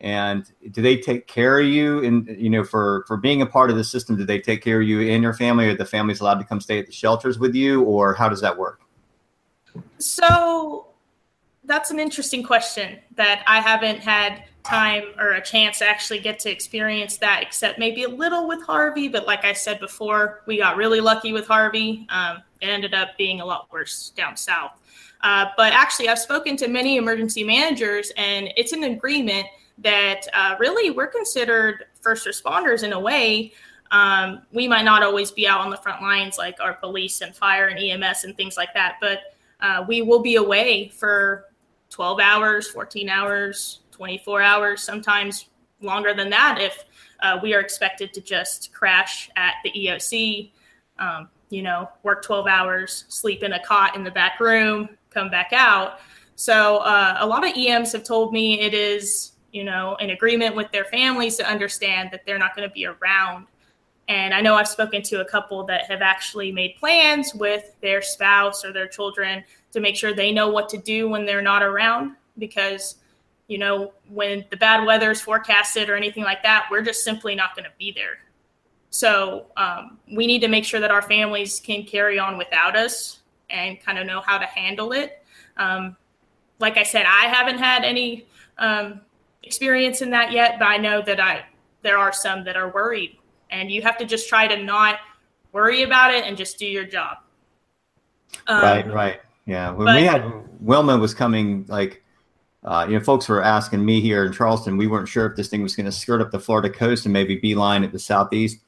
[0.00, 2.04] And do they take care of you?
[2.04, 4.80] And you know, for for being a part of the system, do they take care
[4.80, 7.38] of you and your family, or the family's allowed to come stay at the shelters
[7.38, 8.80] with you, or how does that work?
[9.98, 10.88] So
[11.66, 16.38] that's an interesting question that I haven't had time or a chance to actually get
[16.40, 19.08] to experience that, except maybe a little with Harvey.
[19.08, 22.06] But like I said before, we got really lucky with Harvey.
[22.08, 24.72] Um, it ended up being a lot worse down south.
[25.22, 29.46] Uh, but actually, I've spoken to many emergency managers, and it's an agreement
[29.78, 33.52] that uh, really we're considered first responders in a way.
[33.90, 37.34] Um, we might not always be out on the front lines like our police and
[37.34, 41.46] fire and EMS and things like that, but uh, we will be away for
[41.90, 45.48] 12 hours, 14 hours, 24 hours, sometimes
[45.80, 46.84] longer than that if
[47.20, 50.50] uh, we are expected to just crash at the EOC.
[50.98, 55.30] Um, you know, work 12 hours, sleep in a cot in the back room, come
[55.30, 56.00] back out.
[56.34, 60.56] So uh, a lot of EMs have told me it is, you know, an agreement
[60.56, 63.46] with their families to understand that they're not going to be around.
[64.08, 68.02] And I know I've spoken to a couple that have actually made plans with their
[68.02, 69.44] spouse or their children
[69.76, 72.96] to make sure they know what to do when they're not around because
[73.48, 77.34] you know, when the bad weather is forecasted or anything like that, we're just simply
[77.34, 78.18] not going to be there.
[78.90, 83.20] So um, we need to make sure that our families can carry on without us
[83.50, 85.24] and kind of know how to handle it.
[85.56, 85.96] Um,
[86.58, 88.26] like I said, I haven't had any
[88.58, 89.00] um,
[89.42, 91.44] experience in that yet, but I know that I
[91.82, 93.18] there are some that are worried,
[93.50, 94.98] and you have to just try to not
[95.52, 97.18] worry about it and just do your job.
[98.48, 99.70] Um, right, right, yeah.
[99.70, 102.02] When but, we had Wilma was coming, like
[102.64, 104.76] uh, you know, folks were asking me here in Charleston.
[104.76, 107.12] We weren't sure if this thing was going to skirt up the Florida coast and
[107.12, 108.58] maybe beeline at the southeast,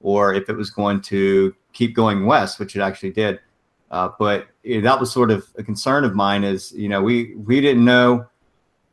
[0.00, 3.40] or if it was going to keep going west, which it actually did.
[3.90, 6.44] Uh, but you know, that was sort of a concern of mine.
[6.44, 8.26] Is you know we we didn't know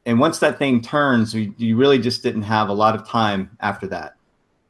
[0.05, 3.55] and once that thing turns, you, you really just didn't have a lot of time
[3.59, 4.15] after that.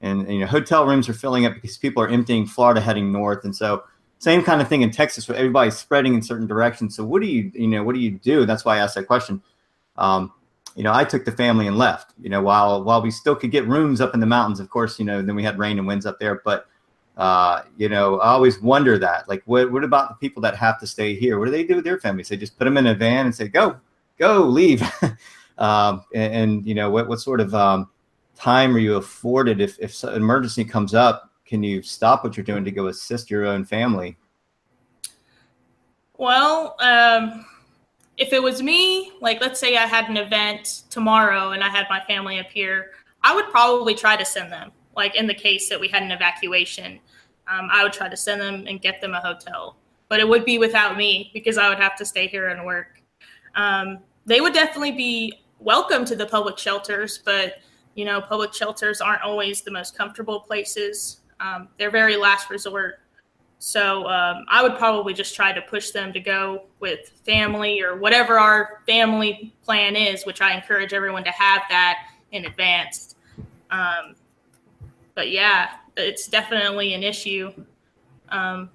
[0.01, 3.11] And, and, you know, hotel rooms are filling up because people are emptying Florida heading
[3.11, 3.45] north.
[3.45, 3.83] And so
[4.21, 6.95] same kind of thing in Texas where everybody's spreading in certain directions.
[6.95, 8.45] So what do you, you know, what do you do?
[8.45, 9.41] That's why I asked that question.
[9.97, 10.31] Um,
[10.75, 13.49] you know, I took the family and left, you know, while, while we still could
[13.49, 15.87] get rooms up in the mountains, of course, you know, then we had rain and
[15.87, 16.67] winds up there, but,
[17.17, 20.79] uh, you know, I always wonder that, like, what, what about the people that have
[20.81, 21.39] to stay here?
[21.39, 22.29] What do they do with their families?
[22.29, 23.77] They just put them in a van and say, go,
[24.19, 24.83] go, leave.
[25.57, 27.89] um, and, and, you know, what, what sort of um,
[28.35, 31.30] time are you afforded if, if an emergency comes up?
[31.51, 34.15] Can you stop what you're doing to go assist your own family?
[36.17, 37.45] Well, um,
[38.15, 41.87] if it was me, like let's say I had an event tomorrow and I had
[41.89, 44.71] my family up here, I would probably try to send them.
[44.95, 47.01] Like in the case that we had an evacuation,
[47.49, 49.75] um, I would try to send them and get them a hotel.
[50.07, 53.01] But it would be without me because I would have to stay here and work.
[53.55, 57.55] Um, they would definitely be welcome to the public shelters, but
[57.95, 61.17] you know, public shelters aren't always the most comfortable places.
[61.41, 62.99] Um, they're very last resort.
[63.57, 67.95] So um, I would probably just try to push them to go with family or
[67.95, 73.15] whatever our family plan is, which I encourage everyone to have that in advance.
[73.69, 74.15] Um,
[75.15, 77.51] but yeah, it's definitely an issue.
[78.29, 78.69] Um,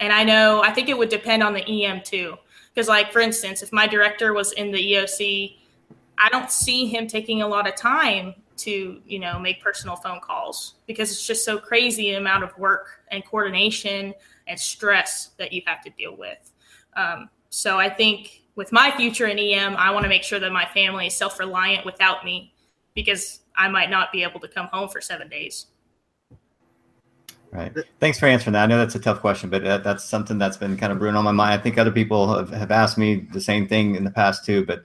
[0.00, 2.36] and I know, I think it would depend on the EM too.
[2.72, 5.56] Because, like, for instance, if my director was in the EOC,
[6.16, 10.20] I don't see him taking a lot of time to, you know, make personal phone
[10.20, 14.14] calls because it's just so crazy the amount of work and coordination
[14.46, 16.52] and stress that you have to deal with.
[16.96, 20.52] Um, so I think with my future in EM, I want to make sure that
[20.52, 22.52] my family is self reliant without me
[22.94, 25.66] because I might not be able to come home for seven days.
[27.50, 27.72] Right.
[27.98, 28.64] Thanks for answering that.
[28.64, 31.16] I know that's a tough question, but that, that's something that's been kind of brewing
[31.16, 31.58] on my mind.
[31.58, 34.66] I think other people have, have asked me the same thing in the past too,
[34.66, 34.84] but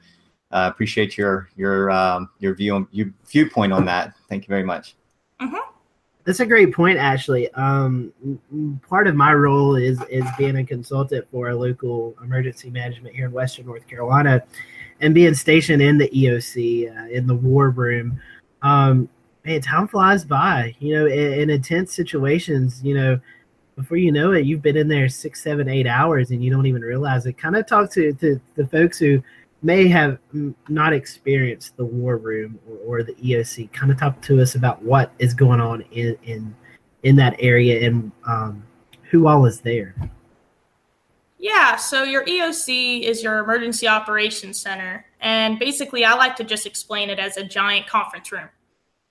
[0.53, 4.13] uh, appreciate your your um, your view on, your viewpoint on that.
[4.29, 4.95] Thank you very much.
[5.41, 5.57] Mm-hmm.
[6.25, 7.51] That's a great point, Ashley.
[7.53, 8.13] Um,
[8.87, 13.25] part of my role is is being a consultant for a local emergency management here
[13.25, 14.43] in Western North Carolina,
[15.01, 18.21] and being stationed in the EOC uh, in the war room.
[18.61, 19.09] Um,
[19.43, 20.75] man, time flies by.
[20.79, 23.19] You know, in, in, intense situations, you know,
[23.75, 26.67] before you know it, you've been in there six, seven, eight hours, and you don't
[26.67, 27.37] even realize it.
[27.39, 29.21] Kind of talk to, to the folks who
[29.63, 30.19] may have
[30.67, 33.71] not experienced the war room or, or the EOC.
[33.71, 36.55] Kind of talk to us about what is going on in in
[37.03, 38.63] in that area and um,
[39.09, 39.95] who all is there.
[41.37, 45.05] Yeah, so your EOC is your Emergency Operations Center.
[45.19, 48.47] And basically, I like to just explain it as a giant conference room.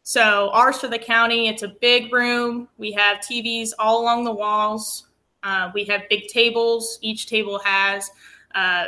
[0.03, 2.69] So ours for the county, it's a big room.
[2.79, 5.09] We have TVs all along the walls.
[5.43, 6.99] Uh, we have big tables.
[7.03, 8.11] Each table has
[8.55, 8.87] uh,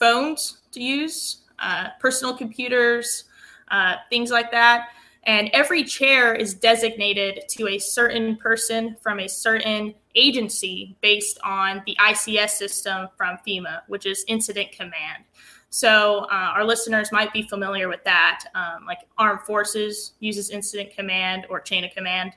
[0.00, 3.24] phones to use, uh, personal computers,
[3.70, 4.88] uh, things like that.
[5.24, 11.82] And every chair is designated to a certain person from a certain agency based on
[11.86, 15.24] the ICS system from FEMA, which is Incident Command.
[15.68, 18.44] So uh, our listeners might be familiar with that.
[18.54, 22.32] Um, like Armed Forces uses Incident Command or Chain of Command.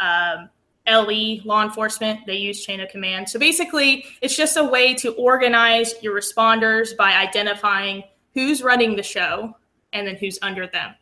[0.00, 0.50] Um,
[0.86, 3.28] LE, law enforcement, they use chain of command.
[3.28, 9.02] So basically, it's just a way to organize your responders by identifying who's running the
[9.02, 9.56] show
[9.92, 10.94] and then who's under them.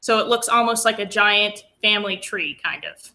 [0.00, 3.12] So it looks almost like a giant family tree, kind of.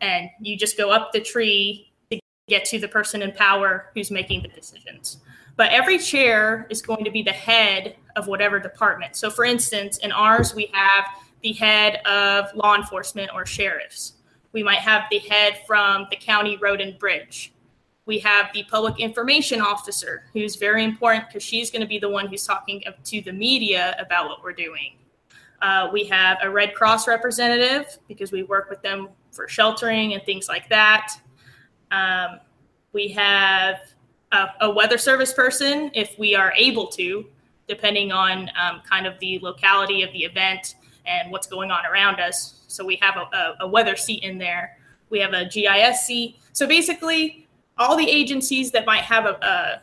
[0.00, 4.10] And you just go up the tree to get to the person in power who's
[4.10, 5.18] making the decisions.
[5.56, 9.16] But every chair is going to be the head of whatever department.
[9.16, 11.06] So, for instance, in ours, we have
[11.42, 14.12] the head of law enforcement or sheriffs.
[14.56, 17.52] We might have the head from the county road and bridge.
[18.06, 22.08] We have the public information officer, who's very important because she's going to be the
[22.08, 24.94] one who's talking to the media about what we're doing.
[25.60, 30.22] Uh, we have a Red Cross representative because we work with them for sheltering and
[30.22, 31.12] things like that.
[31.90, 32.40] Um,
[32.94, 33.80] we have
[34.32, 37.26] a, a, weather service person if we are able to.
[37.68, 42.20] depending on um, kind of the locality of the event and what's going on around
[42.20, 42.55] us.
[42.76, 44.76] So we have a, a, a weather seat in there.
[45.10, 46.36] We have a GIS seat.
[46.52, 47.48] So basically,
[47.78, 49.80] all the agencies that might have a,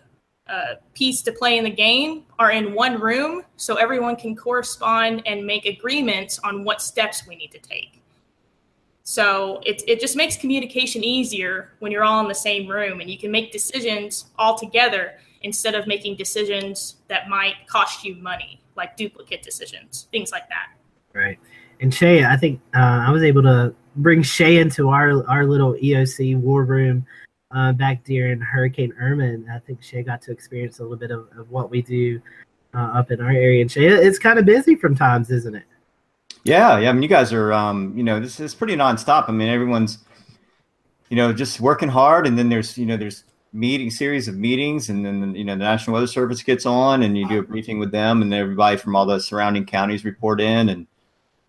[0.48, 4.36] a, a piece to play in the game are in one room, so everyone can
[4.36, 8.02] correspond and make agreements on what steps we need to take.
[9.04, 13.10] So it, it just makes communication easier when you're all in the same room and
[13.10, 18.62] you can make decisions all together instead of making decisions that might cost you money,
[18.78, 20.70] like duplicate decisions, things like that.
[21.14, 21.38] Right.
[21.82, 25.74] And Shay, I think uh, I was able to bring Shay into our our little
[25.74, 27.06] EOC war room
[27.54, 29.26] uh, back during Hurricane Irma.
[29.26, 32.22] And I think Shay got to experience a little bit of, of what we do
[32.74, 33.62] uh, up in our area.
[33.62, 35.64] And Shay, it's kind of busy from times, isn't it?
[36.44, 36.90] Yeah, yeah.
[36.90, 39.30] I mean, you guys are, um, you know, this is pretty nonstop.
[39.30, 40.00] I mean, everyone's,
[41.10, 44.90] you know, just working hard, and then there's, you know, there's meeting series of meetings,
[44.90, 47.80] and then you know, the National Weather Service gets on, and you do a briefing
[47.80, 50.88] with them, and everybody from all the surrounding counties report in, and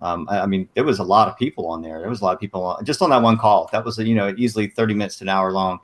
[0.01, 2.01] um, I, I, mean, there was a lot of people on there.
[2.01, 3.69] There was a lot of people on, just on that one call.
[3.73, 5.81] That was, a, you know, easily 30 minutes to an hour long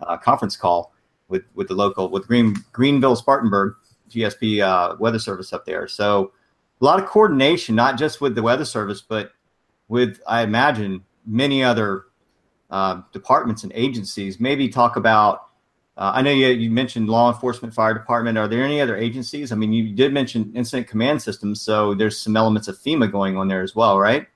[0.00, 0.92] uh, conference call
[1.28, 3.74] with with the local with Green Greenville Spartanburg
[4.10, 5.86] GSP uh, Weather Service up there.
[5.86, 6.32] So
[6.80, 9.32] a lot of coordination, not just with the Weather Service, but
[9.88, 12.04] with I imagine many other
[12.70, 14.40] uh, departments and agencies.
[14.40, 15.44] Maybe talk about.
[15.98, 18.38] Uh, I know you, you mentioned law enforcement, fire department.
[18.38, 19.50] Are there any other agencies?
[19.50, 23.36] I mean, you did mention incident command systems, so there's some elements of FEMA going
[23.36, 24.28] on there as well, right?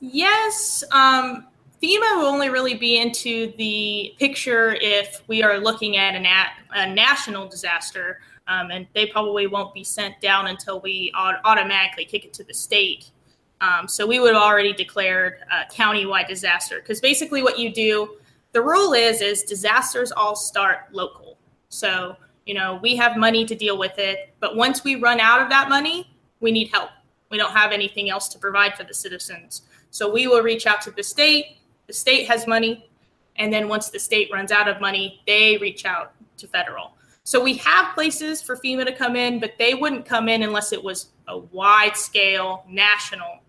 [0.00, 0.82] Yes.
[0.90, 1.46] Um,
[1.80, 6.54] FEMA will only really be into the picture if we are looking at an at
[6.74, 8.18] a national disaster,
[8.48, 12.54] um, and they probably won't be sent down until we automatically kick it to the
[12.54, 13.12] state.
[13.60, 18.16] Um, so we would have already declared a countywide disaster because basically what you do,
[18.56, 21.36] the rule is is disasters all start local.
[21.68, 25.42] So you know we have money to deal with it, but once we run out
[25.42, 26.88] of that money, we need help.
[27.30, 29.62] We don't have anything else to provide for the citizens.
[29.90, 32.88] So we will reach out to the state the state has money,
[33.36, 36.94] and then once the state runs out of money, they reach out to federal.
[37.24, 40.72] So we have places for FEMA to come in, but they wouldn't come in unless
[40.72, 43.40] it was a wide scale national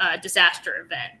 [0.00, 1.12] uh, disaster event.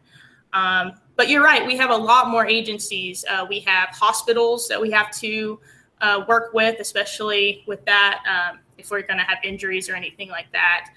[0.54, 3.24] Um, but you're right, we have a lot more agencies.
[3.28, 5.60] Uh, we have hospitals that we have to
[6.00, 10.28] uh, work with, especially with that, um, if we're going to have injuries or anything
[10.28, 10.90] like that.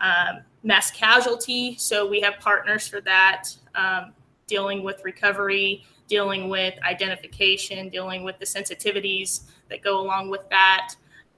[0.00, 3.48] Um, mass casualty, so we have partners for that.
[3.74, 4.12] Um,
[4.46, 10.94] dealing with recovery, dealing with identification, dealing with the sensitivities that go along with that.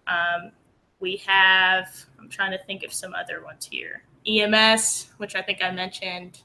[0.07, 0.51] Um,
[0.99, 4.03] we have, I'm trying to think of some other ones here.
[4.27, 6.41] EMS, which I think I mentioned.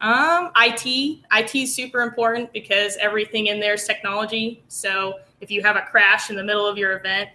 [0.00, 0.86] Um, IT,
[1.32, 4.62] IT is super important because everything in there is technology.
[4.68, 7.30] So if you have a crash in the middle of your event,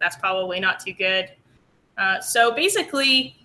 [0.00, 1.30] that's probably not too good.
[1.98, 3.36] Uh, so basically,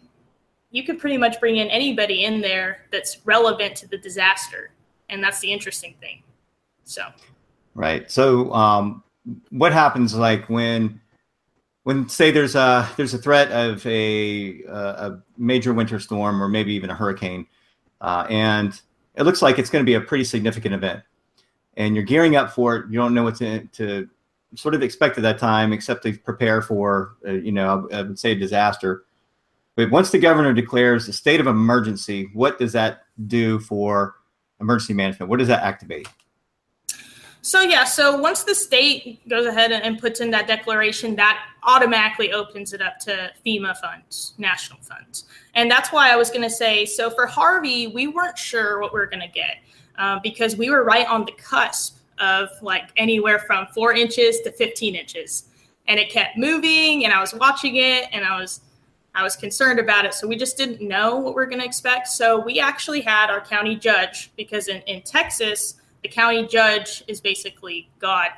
[0.71, 4.71] you could pretty much bring in anybody in there that's relevant to the disaster
[5.09, 6.21] and that's the interesting thing
[6.83, 7.03] so
[7.73, 9.01] right so um,
[9.51, 10.99] what happens like when
[11.83, 16.73] when say there's a there's a threat of a a major winter storm or maybe
[16.73, 17.47] even a hurricane
[18.05, 18.81] uh, and
[19.15, 21.01] it looks like it's going to be a pretty significant event
[21.77, 24.07] and you're gearing up for it you don't know what to, to
[24.55, 28.19] sort of expect at that time except to prepare for uh, you know i would
[28.19, 29.05] say a disaster
[29.75, 34.15] but once the governor declares a state of emergency, what does that do for
[34.61, 35.29] emergency management?
[35.29, 36.07] What does that activate?
[37.45, 42.33] So yeah, so once the state goes ahead and, puts in that declaration, that automatically
[42.33, 46.49] opens it up to FEMA funds, national funds, and that's why I was going to
[46.49, 46.87] say.
[46.87, 49.57] So for Harvey, we weren't sure what we were going to get
[49.99, 54.51] uh, because we were right on the cusp of like anywhere from four inches to
[54.51, 55.43] 15 inches,
[55.87, 58.61] and it kept moving, and I was watching it, and I was
[59.13, 60.15] I was concerned about it.
[60.15, 62.07] So we just didn't know what we are going to expect.
[62.07, 65.75] So we actually had our county judge because in, in Texas,
[66.05, 68.29] the county judge is basically God,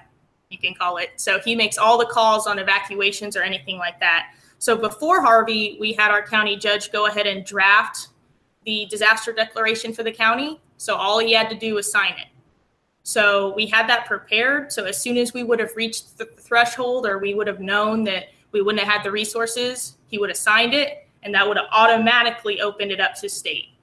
[0.49, 1.09] you can call it.
[1.18, 4.34] So he makes all the calls on evacuations or anything like that.
[4.57, 8.07] So before Harvey, we had our county judge go ahead and draft
[8.65, 10.61] the disaster declaration for the county.
[10.78, 12.28] So all he had to do was sign it.
[13.03, 14.72] So we had that prepared.
[14.72, 18.05] So as soon as we would have reached the threshold or we would have known
[18.05, 21.57] that we wouldn't have had the resources, he would have signed it, and that would
[21.57, 23.76] have automatically opened it up to state.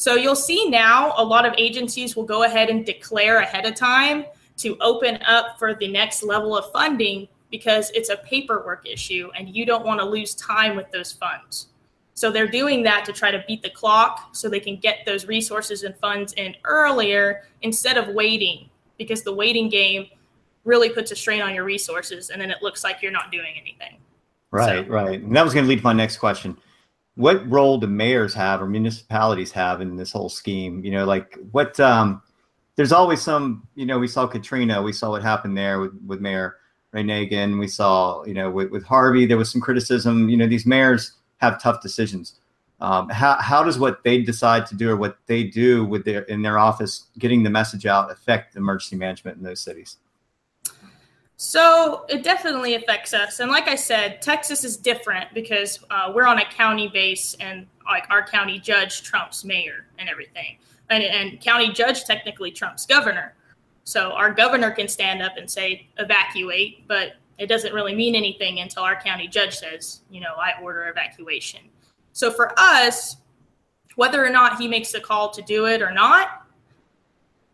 [0.00, 3.74] So you'll see now a lot of agencies will go ahead and declare ahead of
[3.74, 4.24] time
[4.56, 9.54] to open up for the next level of funding because it's a paperwork issue and
[9.54, 11.66] you don't want to lose time with those funds.
[12.14, 15.26] So they're doing that to try to beat the clock so they can get those
[15.26, 20.06] resources and funds in earlier instead of waiting because the waiting game
[20.64, 23.52] really puts a strain on your resources and then it looks like you're not doing
[23.60, 23.98] anything.
[24.50, 25.20] Right, So- right.
[25.20, 26.56] And that was going to lead to my next question.
[27.16, 30.84] What role do mayors have or municipalities have in this whole scheme?
[30.84, 32.22] You know, like what, um,
[32.76, 36.20] there's always some, you know, we saw Katrina, we saw what happened there with, with
[36.20, 36.56] Mayor
[36.94, 37.58] Nagin.
[37.58, 40.28] We saw, you know, with, with Harvey, there was some criticism.
[40.28, 42.34] You know, these mayors have tough decisions.
[42.80, 46.22] Um, how, how does what they decide to do or what they do with their
[46.22, 49.98] in their office getting the message out affect emergency management in those cities?
[51.42, 53.40] So it definitely affects us.
[53.40, 57.66] And like I said, Texas is different because uh, we're on a county base and
[57.86, 60.58] like our county judge trumps mayor and everything.
[60.90, 63.32] And, and county judge technically trumps governor.
[63.84, 68.60] So our governor can stand up and say evacuate, but it doesn't really mean anything
[68.60, 71.60] until our county judge says, you know, I order evacuation.
[72.12, 73.16] So for us,
[73.94, 76.46] whether or not he makes the call to do it or not,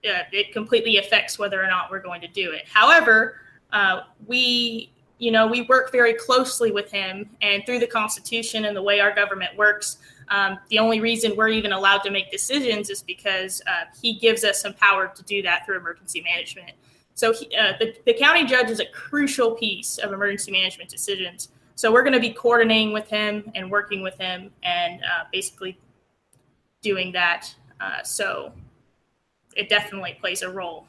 [0.04, 2.64] uh, it completely affects whether or not we're going to do it.
[2.66, 3.42] However,
[3.72, 8.76] uh, we you know we work very closely with him and through the constitution and
[8.76, 9.98] the way our government works
[10.28, 14.44] um, the only reason we're even allowed to make decisions is because uh, he gives
[14.44, 16.72] us some power to do that through emergency management.
[17.14, 21.48] So he, uh, the, the county judge is a crucial piece of emergency management decisions.
[21.76, 25.78] So we're going to be coordinating with him and working with him and uh, basically
[26.82, 27.54] doing that.
[27.80, 28.52] Uh, so
[29.54, 30.86] it definitely plays a role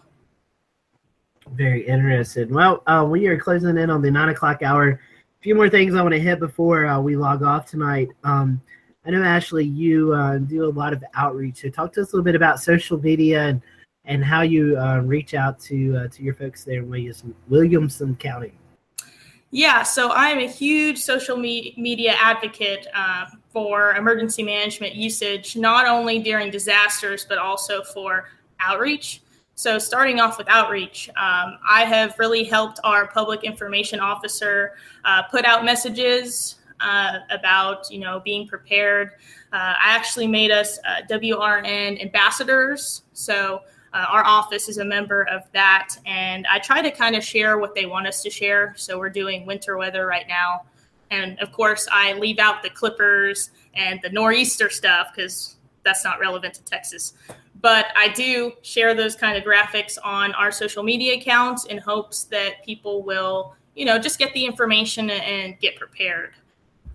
[1.54, 2.52] Very interested.
[2.52, 4.90] Well, uh, we are closing in on the nine o'clock hour.
[4.90, 5.00] A
[5.42, 8.10] few more things I want to hit before uh, we log off tonight.
[8.24, 8.62] Um,
[9.06, 11.62] I know Ashley, you uh, do a lot of outreach.
[11.62, 13.62] So talk to us a little bit about social media and
[14.06, 18.16] and how you uh, reach out to uh, to your folks there in Williamson, Williamson
[18.16, 18.54] County.
[19.52, 25.56] Yeah, so I am a huge social me- media advocate uh, for emergency management usage,
[25.56, 28.26] not only during disasters, but also for
[28.60, 29.22] outreach.
[29.58, 35.24] So, starting off with outreach, um, I have really helped our public information officer uh,
[35.24, 39.14] put out messages uh, about, you know, being prepared.
[39.52, 43.02] Uh, I actually made us uh, WRN ambassadors.
[43.14, 47.24] So, uh, our office is a member of that, and I try to kind of
[47.24, 48.76] share what they want us to share.
[48.78, 50.66] So we're doing winter weather right now,
[51.10, 55.57] and of course I leave out the Clippers and the nor'easter stuff because
[55.88, 57.14] that's not relevant to Texas.
[57.62, 62.26] But I do share those kind of graphics on our social media accounts in hopes
[62.26, 66.34] that people will, you know, just get the information and get prepared.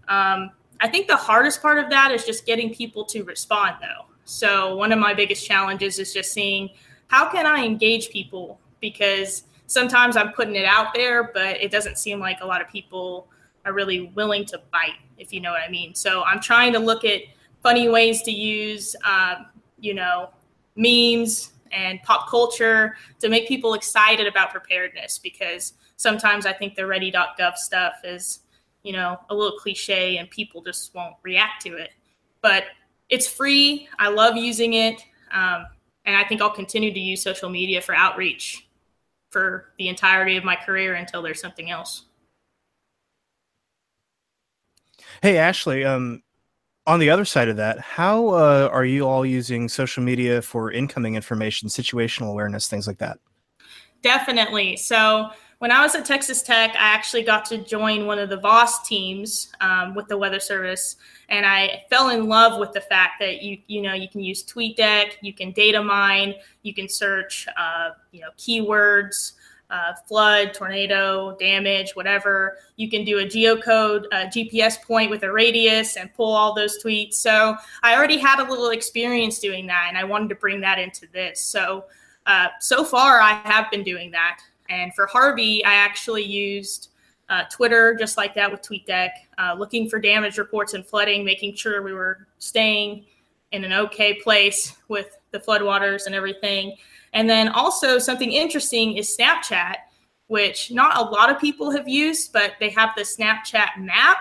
[0.09, 4.07] Um, I think the hardest part of that is just getting people to respond, though.
[4.25, 6.71] So one of my biggest challenges is just seeing
[7.09, 11.99] how can I engage people because sometimes I'm putting it out there, but it doesn't
[11.99, 13.29] seem like a lot of people
[13.65, 15.95] are really willing to bite, if you know what I mean.
[15.95, 17.23] So I'm trying to look at
[17.63, 19.47] funny ways to use, um,
[19.79, 20.31] you know,
[20.77, 26.87] memes and pop culture to make people excited about preparedness because sometimes I think the
[26.87, 28.41] ready.gov stuff is,
[28.83, 31.91] you know, a little cliche and people just won't react to it.
[32.41, 32.65] But
[33.09, 33.89] it's free.
[33.99, 35.03] I love using it.
[35.33, 35.67] Um,
[36.05, 38.67] and I think I'll continue to use social media for outreach
[39.31, 42.05] for the entirety of my career until there's something else.
[45.23, 45.85] Hey, Ashley.
[45.85, 46.23] Um,
[46.87, 50.73] on the other side of that, how uh, are you all using social media for
[50.73, 53.19] incoming information, situational awareness, things like that?
[54.03, 54.77] Definitely.
[54.77, 55.31] So
[55.63, 58.85] when I was at Texas Tech, I actually got to join one of the VOST
[58.85, 60.97] teams um, with the Weather Service,
[61.29, 64.43] and I fell in love with the fact that you you know you can use
[64.45, 69.35] TweetDeck, you can data mine, you can search uh, you know keywords.
[69.73, 72.59] Uh, flood, tornado, damage, whatever.
[72.77, 76.77] You can do a geocode, a GPS point with a radius and pull all those
[76.85, 77.15] tweets.
[77.15, 80.79] So I already had a little experience doing that, and I wanted to bring that
[80.79, 81.41] into this.
[81.41, 81.87] So
[82.27, 84.41] uh, so far, I have been doing that.
[84.69, 86.91] And for Harvey, I actually used
[87.29, 91.55] uh, Twitter just like that with TweetDeck, uh, looking for damage reports and flooding, making
[91.55, 93.07] sure we were staying
[93.53, 96.77] in an okay place with the floodwaters and everything.
[97.13, 99.77] And then also something interesting is Snapchat,
[100.29, 104.19] which not a lot of people have used, but they have the Snapchat map.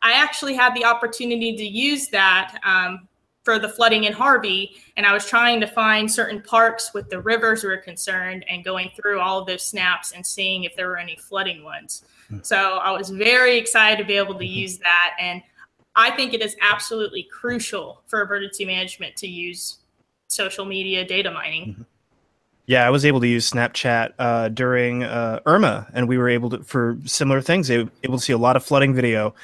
[0.00, 3.08] I actually had the opportunity to use that um,
[3.44, 7.20] for the flooding in Harvey, and I was trying to find certain parks with the
[7.20, 10.96] rivers were concerned and going through all of those snaps and seeing if there were
[10.96, 12.04] any flooding ones.
[12.28, 12.38] Hmm.
[12.42, 14.58] So I was very excited to be able to mm-hmm.
[14.58, 15.42] use that, and
[15.94, 19.78] I think it is absolutely crucial for emergency management to use
[20.28, 21.72] social media data mining.
[21.72, 21.82] Mm-hmm.
[22.66, 26.48] Yeah, I was able to use Snapchat uh, during uh, Irma, and we were able
[26.50, 27.66] to for similar things.
[27.66, 29.34] They were able to see a lot of flooding video.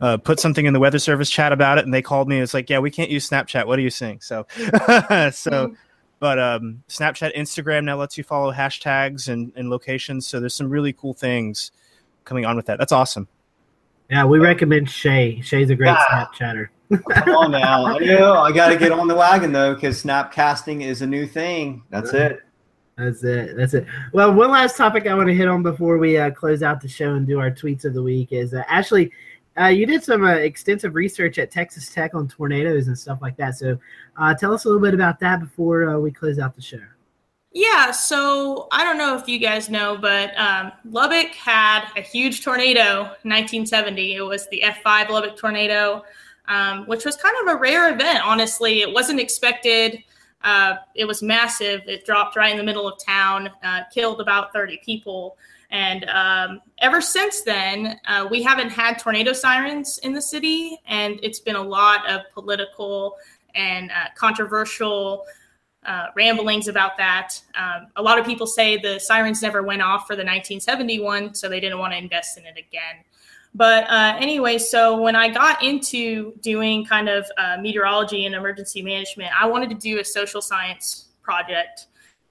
[0.00, 2.38] Uh, put something in the weather service chat about it, and they called me.
[2.38, 3.66] It's like, yeah, we can't use Snapchat.
[3.66, 4.20] What are you saying?
[4.20, 4.46] So,
[5.32, 5.74] so,
[6.20, 10.28] but um, Snapchat, Instagram now lets you follow hashtags and, and locations.
[10.28, 11.72] So there's some really cool things
[12.24, 12.78] coming on with that.
[12.78, 13.26] That's awesome.
[14.08, 15.40] Yeah, we recommend Shay.
[15.42, 16.26] Shay's a great Yeah.
[16.32, 16.68] Snapchatter.
[17.10, 17.86] Come on now.
[17.86, 18.34] I know.
[18.34, 21.82] I got to get on the wagon though, because snapcasting is a new thing.
[21.90, 22.40] That's it.
[22.98, 23.56] That's it.
[23.56, 23.86] That's it.
[24.12, 26.88] Well, one last topic I want to hit on before we uh, close out the
[26.88, 29.12] show and do our tweets of the week is uh, Ashley.
[29.58, 33.36] Uh, you did some uh, extensive research at Texas Tech on tornadoes and stuff like
[33.36, 33.56] that.
[33.56, 33.78] So,
[34.16, 36.80] uh, tell us a little bit about that before uh, we close out the show.
[37.52, 42.44] Yeah, so I don't know if you guys know, but um, Lubbock had a huge
[42.44, 44.16] tornado in 1970.
[44.16, 46.04] It was the F5 Lubbock tornado,
[46.46, 48.82] um, which was kind of a rare event, honestly.
[48.82, 50.04] It wasn't expected.
[50.42, 51.82] Uh, it was massive.
[51.86, 55.36] It dropped right in the middle of town, uh, killed about 30 people.
[55.70, 61.20] And um, ever since then, uh, we haven't had tornado sirens in the city, and
[61.22, 63.16] it's been a lot of political
[63.54, 65.24] and uh, controversial
[65.84, 67.40] uh, ramblings about that.
[67.54, 71.48] Um, a lot of people say the sirens never went off for the 1971, so
[71.48, 73.04] they didn't want to invest in it again.
[73.58, 78.82] But uh, anyway, so when I got into doing kind of uh, meteorology and emergency
[78.82, 81.88] management, I wanted to do a social science project.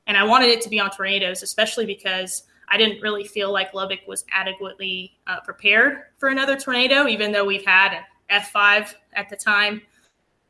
[0.07, 3.73] And I wanted it to be on tornadoes, especially because I didn't really feel like
[3.73, 9.29] Lubbock was adequately uh, prepared for another tornado, even though we've had an F5 at
[9.29, 9.81] the time.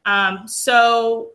[0.06, 1.32] Um, so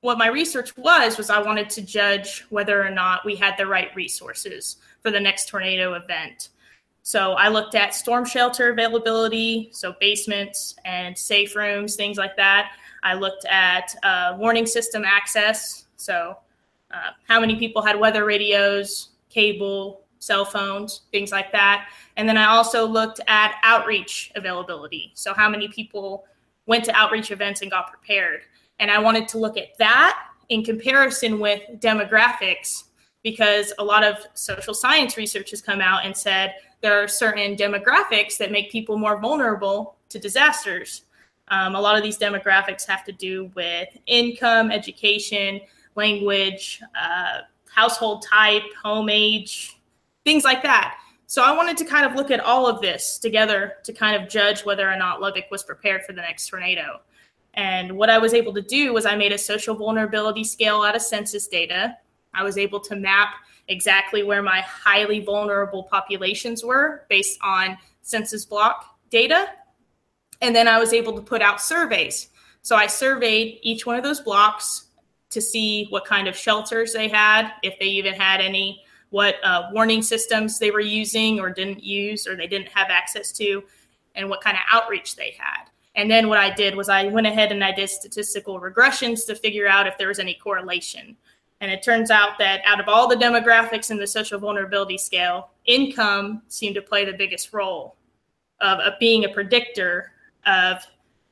[0.00, 3.68] what my research was was I wanted to judge whether or not we had the
[3.68, 6.48] right resources for the next tornado event.
[7.06, 12.72] So I looked at storm shelter availability, so basements and safe rooms, things like that.
[13.02, 16.38] I looked at uh, warning system access, so
[16.90, 21.90] uh, how many people had weather radios, cable, cell phones, things like that.
[22.16, 26.24] And then I also looked at outreach availability, so how many people
[26.64, 28.40] went to outreach events and got prepared.
[28.78, 32.84] And I wanted to look at that in comparison with demographics
[33.22, 36.54] because a lot of social science research has come out and said
[36.84, 41.04] there are certain demographics that make people more vulnerable to disasters.
[41.48, 45.62] Um, a lot of these demographics have to do with income, education,
[45.94, 47.38] language, uh,
[47.74, 49.80] household type, home age,
[50.26, 50.98] things like that.
[51.24, 54.28] So I wanted to kind of look at all of this together to kind of
[54.28, 57.00] judge whether or not Lubbock was prepared for the next tornado.
[57.54, 60.94] And what I was able to do was I made a social vulnerability scale out
[60.94, 61.96] of census data.
[62.34, 63.36] I was able to map
[63.68, 69.48] exactly where my highly vulnerable populations were based on census block data.
[70.40, 72.28] And then I was able to put out surveys.
[72.62, 74.86] So I surveyed each one of those blocks
[75.30, 79.68] to see what kind of shelters they had, if they even had any, what uh,
[79.72, 83.64] warning systems they were using or didn't use or they didn't have access to,
[84.14, 85.68] and what kind of outreach they had.
[85.96, 89.34] And then what I did was I went ahead and I did statistical regressions to
[89.36, 91.16] figure out if there was any correlation.
[91.64, 95.48] And it turns out that out of all the demographics in the social vulnerability scale,
[95.64, 97.96] income seemed to play the biggest role
[98.60, 100.12] of, of being a predictor
[100.44, 100.86] of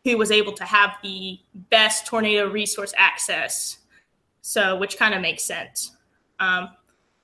[0.05, 3.81] who was able to have the best tornado resource access.
[4.41, 5.99] So, which kind of makes sense.
[6.41, 6.71] Um,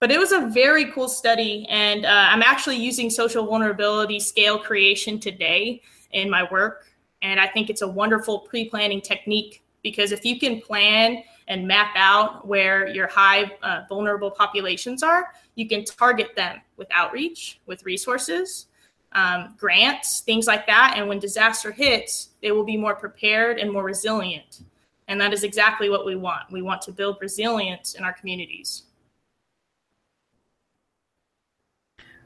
[0.00, 4.59] but it was a very cool study, and uh, I'm actually using social vulnerability scale
[4.59, 5.80] creation today
[6.12, 6.84] in my work.
[7.22, 11.66] And I think it's a wonderful pre planning technique because if you can plan and
[11.66, 17.59] map out where your high uh, vulnerable populations are, you can target them with outreach,
[17.66, 18.66] with resources,
[19.12, 20.94] um, grants, things like that.
[20.96, 24.62] And when disaster hits, they will be more prepared and more resilient.
[25.09, 26.53] And that is exactly what we want.
[26.53, 28.84] We want to build resilience in our communities.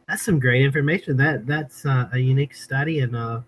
[0.08, 1.16] That's some great information.
[1.16, 3.42] That that's uh, a unique study and uh,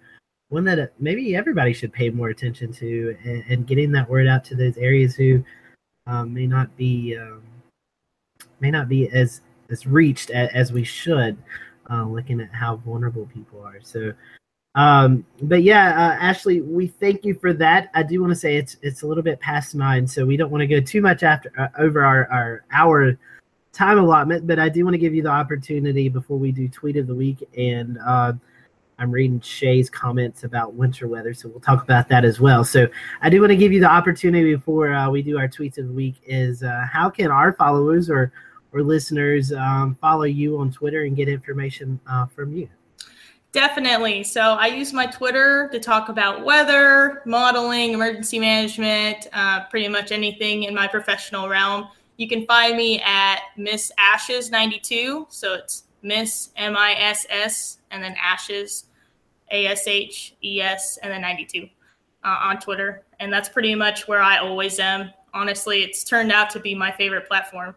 [0.50, 4.44] one that maybe everybody should pay more attention to, and, and getting that word out
[4.44, 5.44] to those areas who
[6.06, 7.42] um, may not be um,
[8.60, 9.40] may not be as
[9.70, 11.36] as reached as, as we should.
[11.90, 13.78] Uh, looking at how vulnerable people are.
[13.82, 14.14] So,
[14.74, 17.90] um, but yeah, uh, Ashley, we thank you for that.
[17.92, 20.50] I do want to say it's it's a little bit past nine, so we don't
[20.50, 23.18] want to go too much after uh, over our our hour
[23.74, 24.46] time allotment.
[24.46, 27.14] But I do want to give you the opportunity before we do tweet of the
[27.14, 28.32] week, and uh,
[28.98, 32.64] I'm reading Shay's comments about winter weather, so we'll talk about that as well.
[32.64, 32.86] So
[33.22, 35.88] I do want to give you the opportunity before uh, we do our tweets of
[35.88, 36.16] the week.
[36.26, 38.32] Is uh, how can our followers or
[38.72, 42.68] or listeners um, follow you on Twitter and get information uh, from you?
[43.52, 44.24] Definitely.
[44.24, 50.10] So I use my Twitter to talk about weather, modeling, emergency management, uh, pretty much
[50.10, 51.86] anything in my professional realm.
[52.16, 55.28] You can find me at Miss Ashes 92.
[55.30, 58.86] So it's Miss M I S S and then Ashes
[59.50, 61.68] A S H E S and then 92
[62.24, 63.04] uh, on Twitter.
[63.20, 65.10] And that's pretty much where I always am.
[65.32, 67.74] Honestly, it's turned out to be my favorite platform.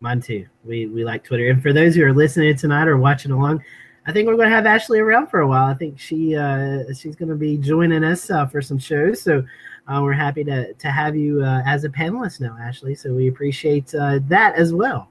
[0.00, 0.46] Mine too.
[0.64, 1.48] We we like Twitter.
[1.48, 3.64] And for those who are listening tonight or watching along,
[4.06, 5.64] I think we're going to have Ashley around for a while.
[5.64, 9.22] I think she uh, she's going to be joining us uh, for some shows.
[9.22, 9.42] So
[9.88, 12.94] uh, we're happy to to have you uh, as a panelist now, Ashley.
[12.94, 15.10] So we appreciate uh, that as well.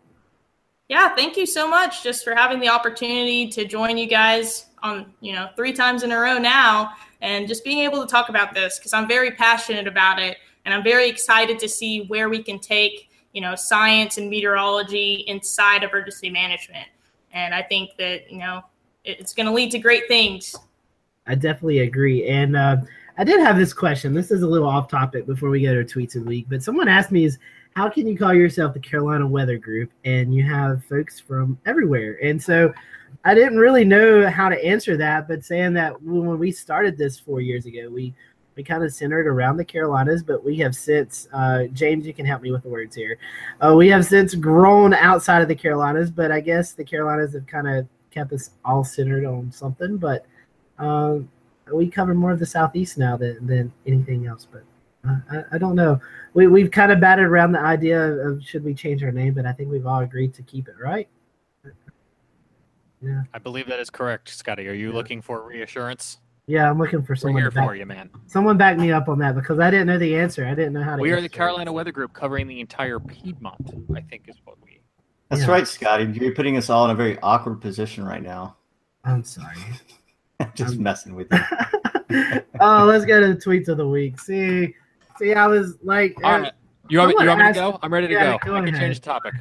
[0.88, 5.11] Yeah, thank you so much just for having the opportunity to join you guys on
[5.19, 8.53] you know three times in a row now, and just being able to talk about
[8.53, 12.43] this because I'm very passionate about it, and I'm very excited to see where we
[12.43, 16.88] can take you know science and meteorology inside of emergency management.
[17.33, 18.61] And I think that you know
[19.03, 20.55] it's going to lead to great things.
[21.25, 22.27] I definitely agree.
[22.27, 22.77] And uh,
[23.17, 24.13] I did have this question.
[24.13, 26.61] This is a little off topic before we get our tweets of the week, but
[26.61, 27.39] someone asked me is
[27.76, 32.17] how can you call yourself the Carolina Weather Group and you have folks from everywhere?
[32.23, 32.73] And so
[33.26, 37.19] I didn't really know how to answer that, but saying that when we started this
[37.19, 38.13] four years ago, we
[38.55, 42.26] we kind of centered around the Carolinas, but we have since uh, James, you can
[42.26, 43.17] help me with the words here.
[43.59, 47.45] Uh, we have since grown outside of the Carolinas, but I guess the Carolinas have
[47.47, 49.97] kind of kept us all centered on something.
[49.97, 50.26] But
[50.80, 51.28] um,
[51.69, 54.47] we cover more of the southeast now than, than anything else.
[54.49, 54.63] But
[55.32, 55.99] I, I, don't know.
[56.34, 59.45] We we've kind of batted around the idea of should we change our name, but
[59.45, 61.08] I think we've all agreed to keep it, right?
[63.01, 63.24] Yeah.
[63.34, 64.68] I believe that is correct, Scotty.
[64.68, 64.95] Are you yeah.
[64.95, 66.18] looking for reassurance?
[66.47, 67.36] Yeah, I'm looking for someone.
[67.36, 68.10] We're here back, for you, man.
[68.28, 70.45] Someone back me up on that because I didn't know the answer.
[70.45, 71.01] I didn't know how to.
[71.01, 73.74] We are the Carolina Weather Group, covering the entire Piedmont.
[73.95, 74.76] I think is what we
[75.30, 75.51] that's yeah.
[75.51, 76.06] right, Scotty.
[76.06, 78.58] You're putting us all in a very awkward position right now.
[79.03, 79.58] I'm sorry.
[80.56, 80.84] just I'm...
[80.84, 81.39] messing with you.
[82.60, 84.20] oh, let's go to the tweets of the week.
[84.20, 84.76] See,
[85.18, 86.51] see, I was like, all right.
[86.88, 87.80] You want, me, you want me to go?
[87.82, 88.51] I'm ready to yeah, go.
[88.51, 89.34] go I can change the topic.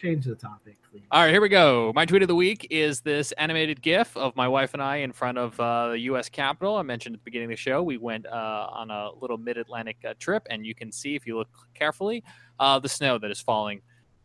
[0.00, 1.02] Change the topic, please.
[1.10, 1.92] All right, here we go.
[1.94, 5.12] My tweet of the week is this animated GIF of my wife and I in
[5.12, 6.30] front of uh, the U.S.
[6.30, 6.76] Capitol.
[6.76, 9.98] I mentioned at the beginning of the show we went uh, on a little mid-Atlantic
[10.08, 12.24] uh, trip, and you can see if you look carefully
[12.60, 13.82] uh, the snow that is falling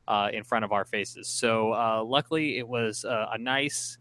[0.08, 1.28] uh, in front of our faces.
[1.28, 3.98] So uh, luckily, it was uh, a nice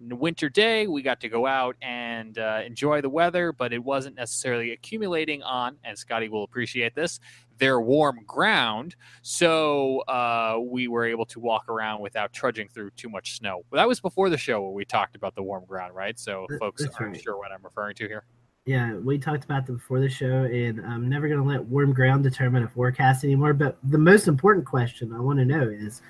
[0.00, 0.86] winter day.
[0.86, 5.42] We got to go out and uh, enjoy the weather, but it wasn't necessarily accumulating
[5.42, 7.20] on, and Scotty will appreciate this,
[7.58, 8.96] their warm ground.
[9.22, 13.64] So uh, we were able to walk around without trudging through too much snow.
[13.70, 16.18] But that was before the show where we talked about the warm ground, right?
[16.18, 17.22] So folks aren't right.
[17.22, 18.24] sure what I'm referring to here.
[18.66, 21.92] Yeah, we talked about them before the show, and I'm never going to let warm
[21.92, 23.52] ground determine a forecast anymore.
[23.52, 26.00] But the most important question I want to know is,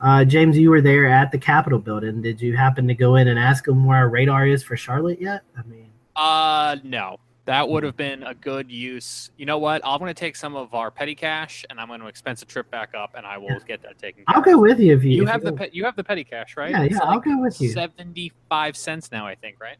[0.00, 2.22] uh, James, you were there at the Capitol building.
[2.22, 5.20] Did you happen to go in and ask them where our radar is for Charlotte
[5.20, 5.42] yet?
[5.56, 7.18] I mean, uh, no.
[7.44, 9.30] That would have been a good use.
[9.38, 9.80] You know what?
[9.82, 12.44] I'm going to take some of our petty cash and I'm going to expense a
[12.44, 13.58] trip back up, and I will yeah.
[13.66, 14.26] get that taken.
[14.26, 14.36] Care.
[14.36, 15.12] I'll go with you if you.
[15.12, 16.70] You if have you the pe- you have the petty cash, right?
[16.70, 16.98] Yeah, yeah.
[16.98, 17.70] Like I'll go with you.
[17.70, 19.78] Seventy five cents now, I think, right?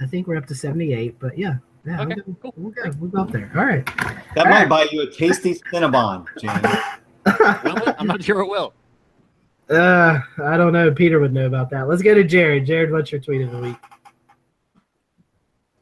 [0.00, 1.56] I think we're up to 78, but yeah.
[1.86, 2.54] Yeah, okay, we'll, cool.
[2.56, 3.50] we'll, go, we'll go up there.
[3.56, 3.86] All right.
[3.86, 4.68] That All might right.
[4.68, 6.66] buy you a tasty Cinnabon, James.
[7.98, 8.74] I'm not sure it will.
[9.70, 10.90] Uh, I don't know.
[10.92, 11.88] Peter would know about that.
[11.88, 12.66] Let's go to Jared.
[12.66, 13.76] Jared, what's your tweet of the week?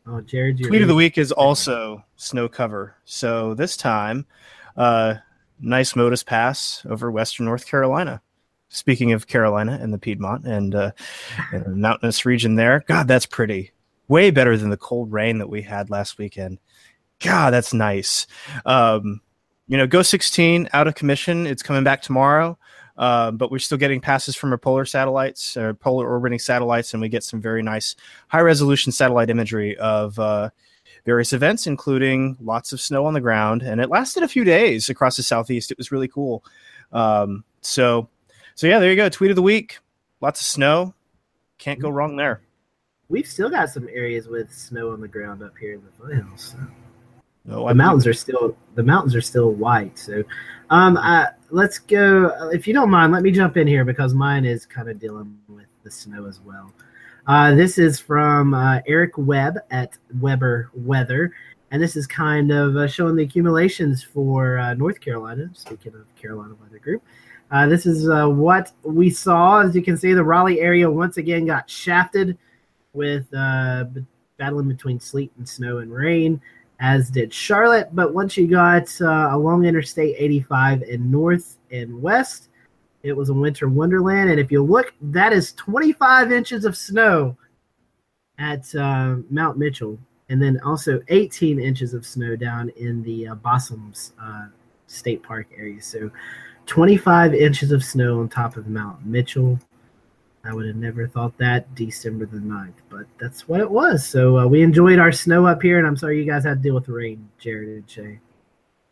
[0.09, 2.97] Oh, Jared, tweet of the week is also snow cover.
[3.05, 4.27] So this time,
[4.77, 5.15] uh,
[5.61, 8.23] nice MODIS Pass over Western North Carolina.
[8.69, 10.91] Speaking of Carolina and the Piedmont and, uh,
[11.53, 13.73] and the mountainous region there, God, that's pretty.
[14.09, 16.59] Way better than the cold rain that we had last weekend.
[17.21, 18.27] God, that's nice.
[18.65, 19.21] Um,
[19.69, 21.47] you know, GOES-16 out of commission.
[21.47, 22.59] It's coming back tomorrow.
[22.99, 27.01] Uh, but we're still getting passes from our polar satellites, or polar orbiting satellites, and
[27.01, 27.95] we get some very nice
[28.29, 30.49] high resolution satellite imagery of uh,
[31.05, 33.63] various events, including lots of snow on the ground.
[33.63, 35.71] And it lasted a few days across the southeast.
[35.71, 36.45] It was really cool.
[36.93, 38.09] Um, so,
[38.55, 39.09] so yeah, there you go.
[39.09, 39.79] Tweet of the week.
[40.21, 40.95] Lots of snow.
[41.59, 42.41] Can't go wrong there.
[43.09, 46.57] We've still got some areas with snow on the ground up here in the foothills.
[46.59, 46.59] So.
[47.47, 49.99] No, the mountains are still the mountains are still white.
[49.99, 50.25] So,
[50.71, 52.51] um, I, let's go.
[52.53, 55.39] If you don't mind, let me jump in here because mine is kind of dealing
[55.49, 56.73] with the snow as well.
[57.27, 61.33] Uh, this is from uh, Eric Webb at Webber Weather,
[61.71, 65.49] and this is kind of uh, showing the accumulations for uh, North Carolina.
[65.53, 67.03] Speaking of Carolina Weather Group,
[67.53, 69.61] uh, this is uh, what we saw.
[69.61, 72.37] As you can see, the Raleigh area once again got shafted
[72.93, 76.41] with battling between sleet and snow and rain
[76.81, 77.89] as did Charlotte.
[77.93, 82.49] But once you got uh, along Interstate 85 in north and west,
[83.03, 84.31] it was a winter wonderland.
[84.31, 87.37] And if you look, that is 25 inches of snow
[88.39, 89.99] at uh, Mount Mitchell,
[90.29, 93.37] and then also 18 inches of snow down in the uh,
[94.21, 94.47] uh,
[94.87, 95.81] State Park area.
[95.81, 96.11] So
[96.67, 99.59] 25 inches of snow on top of Mount Mitchell.
[100.47, 104.07] I would have never thought that December the 9th, but that's what it was.
[104.07, 106.63] So uh, we enjoyed our snow up here, and I'm sorry you guys had to
[106.63, 108.21] deal with the rain, Jared and Shay.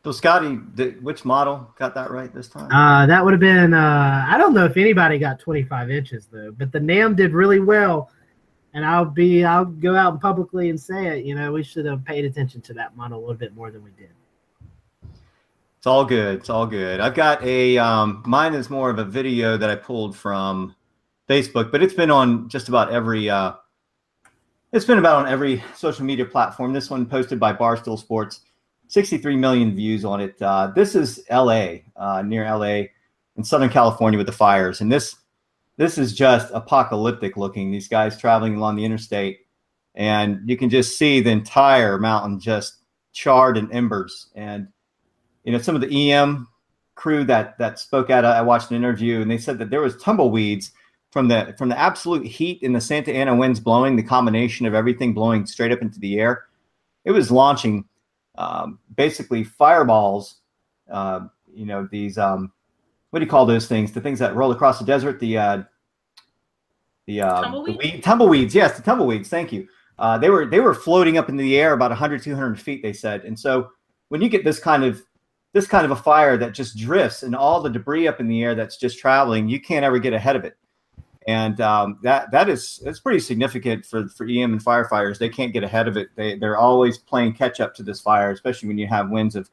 [0.05, 0.57] So Scotty,
[1.01, 2.71] which model got that right this time?
[2.71, 6.53] Uh, that would have been uh, I don't know if anybody got 25 inches though,
[6.53, 8.11] but the NAM did really well
[8.75, 11.25] and I'll be I'll go out and publicly and say it.
[11.25, 13.83] You know, we should have paid attention to that model a little bit more than
[13.83, 14.11] we did.
[15.79, 16.41] It's all good.
[16.41, 17.01] It's all good.
[17.01, 20.75] I've got a um, mine is more of a video that I pulled from
[21.29, 23.53] Facebook, but it's been on just about every uh,
[24.73, 26.73] it's been about on every social media platform.
[26.73, 28.41] This one posted by Barstool Sports,
[28.89, 30.41] 63 million views on it.
[30.43, 32.89] Uh, this is LA, uh, near LA
[33.37, 35.17] in Southern California with the fires, and this
[35.77, 37.71] this is just apocalyptic looking.
[37.71, 39.41] These guys traveling along the interstate,
[39.95, 42.77] and you can just see the entire mountain just
[43.13, 44.29] charred in embers.
[44.35, 44.69] And
[45.45, 46.49] you know, some of the EM
[46.97, 49.97] crew that that spoke out, I watched an interview, and they said that there was
[49.97, 50.73] tumbleweeds
[51.15, 54.75] from the from the absolute heat in the Santa Ana winds blowing, the combination of
[54.75, 56.47] everything blowing straight up into the air.
[57.05, 57.85] It was launching
[58.37, 60.41] um, basically fireballs.
[60.91, 62.53] Uh, you know, these um,
[63.11, 63.93] what do you call those things?
[63.93, 65.21] The things that roll across the desert.
[65.21, 65.63] The uh,
[67.07, 67.75] the, uh, Tumbleweed?
[67.75, 68.53] the weed, tumbleweeds.
[68.53, 69.29] Yes, the tumbleweeds.
[69.29, 69.69] Thank you.
[70.01, 72.83] Uh, they were they were floating up into the air about 100 200 feet.
[72.83, 73.71] They said, and so
[74.09, 75.01] when you get this kind of
[75.53, 78.43] this kind of a fire that just drifts and all the debris up in the
[78.43, 80.57] air that's just traveling, you can't ever get ahead of it.
[81.27, 85.19] And um, that that is that's pretty significant for for EM and firefighters.
[85.19, 86.09] They can't get ahead of it.
[86.17, 89.51] They they're always playing catch up to this fire, especially when you have winds of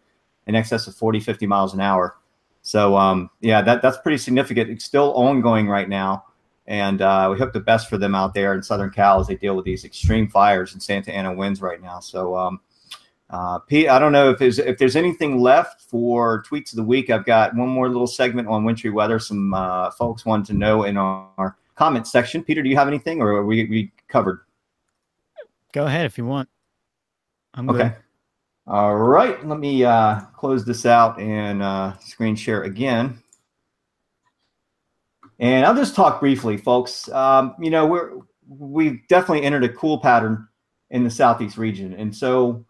[0.47, 2.17] in excess of 40, 50 miles an hour.
[2.61, 4.69] So um, yeah, that that's pretty significant.
[4.69, 6.25] It's still ongoing right now,
[6.67, 9.35] and uh, we hope the best for them out there in Southern Cal as they
[9.35, 11.99] deal with these extreme fires and Santa Ana winds right now.
[11.99, 12.59] So um,
[13.31, 16.83] uh, Pete, I don't know if there's if there's anything left for tweets of the
[16.83, 17.09] week.
[17.09, 19.19] I've got one more little segment on wintry weather.
[19.19, 22.43] Some uh, folks wanted to know in our comment section.
[22.43, 24.41] Peter, do you have anything, or are we we covered?
[25.73, 26.49] Go ahead if you want.
[27.53, 27.83] I'm Okay.
[27.89, 27.95] good.
[28.67, 29.45] All right.
[29.47, 33.17] Let me uh, close this out and uh, screen share again.
[35.39, 37.09] And I'll just talk briefly, folks.
[37.09, 38.11] Um, you know, we're
[38.47, 40.47] we've definitely entered a cool pattern
[40.89, 42.65] in the southeast region, and so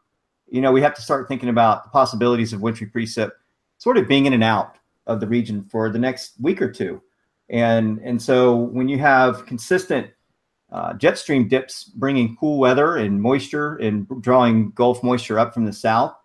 [0.51, 3.31] you know we have to start thinking about the possibilities of wintry precip,
[3.77, 4.75] sort of being in and out
[5.07, 7.01] of the region for the next week or two.
[7.49, 10.11] And and so when you have consistent
[10.71, 15.65] uh, jet stream dips bringing cool weather and moisture and drawing Gulf moisture up from
[15.65, 16.15] the south,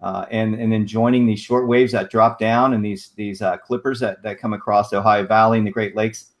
[0.00, 3.56] uh, and and then joining these short waves that drop down and these these uh,
[3.58, 6.32] clippers that, that come across the Ohio Valley and the Great Lakes.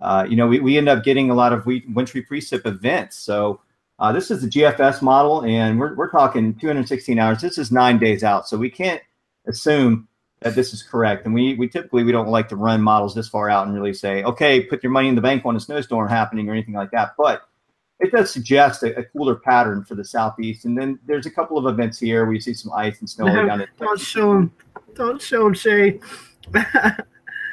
[0.00, 3.18] Uh, you know, we, we end up getting a lot of wintry precip events.
[3.18, 3.60] So
[4.00, 7.40] uh, this is the GFS model, and we're, we're talking 216 hours.
[7.40, 9.00] This is nine days out, so we can't
[9.46, 10.08] assume
[10.40, 11.26] that this is correct.
[11.26, 13.92] And we we typically we don't like to run models this far out and really
[13.92, 16.90] say, okay, put your money in the bank on a snowstorm happening or anything like
[16.92, 17.12] that.
[17.18, 17.42] But
[18.00, 20.64] it does suggest a, a cooler pattern for the southeast.
[20.64, 23.26] And then there's a couple of events here where you see some ice and snow
[23.26, 24.52] No, down Don't show him.
[24.94, 26.00] Don't show him, Shay.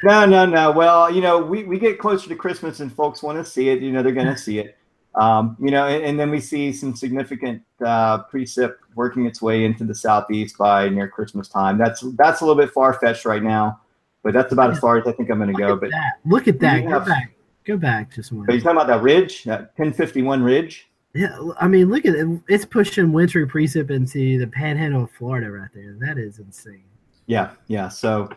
[0.04, 0.70] No, no, no.
[0.70, 3.82] Well, you know, we, we get closer to Christmas and folks want to see it.
[3.82, 4.77] You know, they're going to see it.
[5.18, 9.64] Um, you know, and, and then we see some significant uh, precip working its way
[9.64, 11.76] into the southeast by near Christmas time.
[11.76, 13.80] That's that's a little bit far fetched right now,
[14.22, 15.76] but that's about as far as I think I'm going to go.
[15.76, 16.18] But that.
[16.24, 16.84] Look at that.
[16.84, 17.34] Go have- back.
[17.64, 18.46] Go back just one.
[18.46, 20.88] but you're talking about that ridge, that 1051 ridge.
[21.14, 22.26] Yeah, I mean, look at it.
[22.48, 25.94] It's pushing wintry precip into the panhandle of Florida right there.
[26.00, 26.84] That is insane.
[27.26, 27.88] Yeah, yeah.
[27.88, 28.30] So,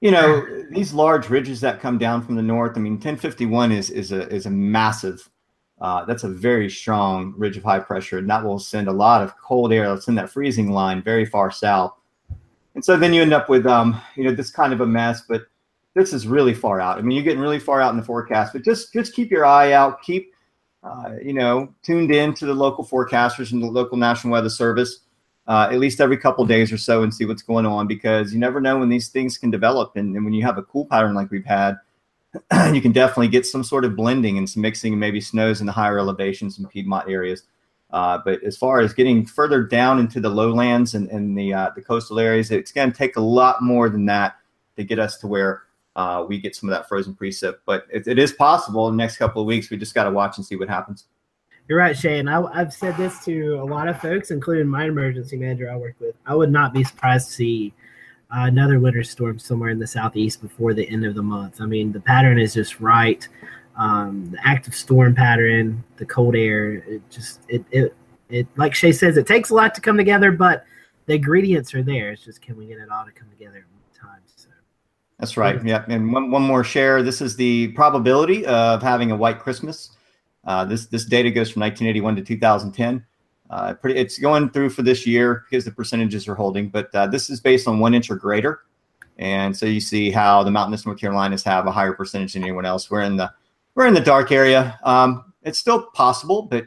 [0.00, 2.78] you know, these large ridges that come down from the north.
[2.78, 5.28] I mean, 1051 is is a is a massive.
[5.80, 9.22] Uh, that's a very strong ridge of high pressure, and that will send a lot
[9.22, 9.84] of cold air.
[9.84, 11.94] It'll send that freezing line very far south,
[12.74, 15.22] and so then you end up with um, you know, this kind of a mess.
[15.28, 15.42] But
[15.94, 16.98] this is really far out.
[16.98, 18.52] I mean, you're getting really far out in the forecast.
[18.52, 20.02] But just just keep your eye out.
[20.02, 20.32] Keep
[20.82, 25.00] uh, you know tuned in to the local forecasters and the local National Weather Service
[25.48, 28.38] uh, at least every couple days or so and see what's going on because you
[28.38, 29.96] never know when these things can develop.
[29.96, 31.76] And, and when you have a cool pattern like we've had,
[32.72, 35.66] you can definitely get some sort of blending and some mixing and maybe snows in
[35.66, 37.44] the higher elevations and Piedmont areas.
[37.90, 41.70] Uh, but as far as getting further down into the lowlands and, and the uh,
[41.74, 44.36] the coastal areas, it's going to take a lot more than that
[44.76, 45.62] to get us to where
[45.96, 47.56] uh, we get some of that frozen precip.
[47.64, 49.70] But it, it is possible in the next couple of weeks.
[49.70, 51.06] We just got to watch and see what happens.
[51.66, 52.28] You're right, Shane.
[52.28, 55.96] I, I've said this to a lot of folks, including my emergency manager I work
[55.98, 56.14] with.
[56.26, 57.74] I would not be surprised to see
[58.30, 61.60] uh, another winter storm somewhere in the southeast before the end of the month.
[61.60, 63.26] I mean, the pattern is just right.
[63.76, 67.94] Um, the active storm pattern, the cold air, it just it it
[68.28, 70.64] it like Shay says, it takes a lot to come together, but
[71.06, 72.10] the ingredients are there.
[72.10, 74.20] It's just can we get it all to come together at one time?
[74.36, 74.48] So
[75.18, 75.64] That's right.
[75.64, 75.84] Yeah.
[75.88, 77.02] And one, one more share.
[77.02, 79.90] This is the probability of having a white Christmas.
[80.44, 83.04] Uh, this this data goes from 1981 to 2010.
[83.50, 87.06] Uh, pretty, it's going through for this year because the percentages are holding, but uh,
[87.06, 88.60] this is based on one inch or greater.
[89.18, 92.64] And so you see how the mountainous North Carolinas have a higher percentage than anyone
[92.64, 92.90] else.
[92.90, 93.32] We're in the
[93.74, 94.78] we're in the dark area.
[94.84, 96.66] Um, it's still possible, but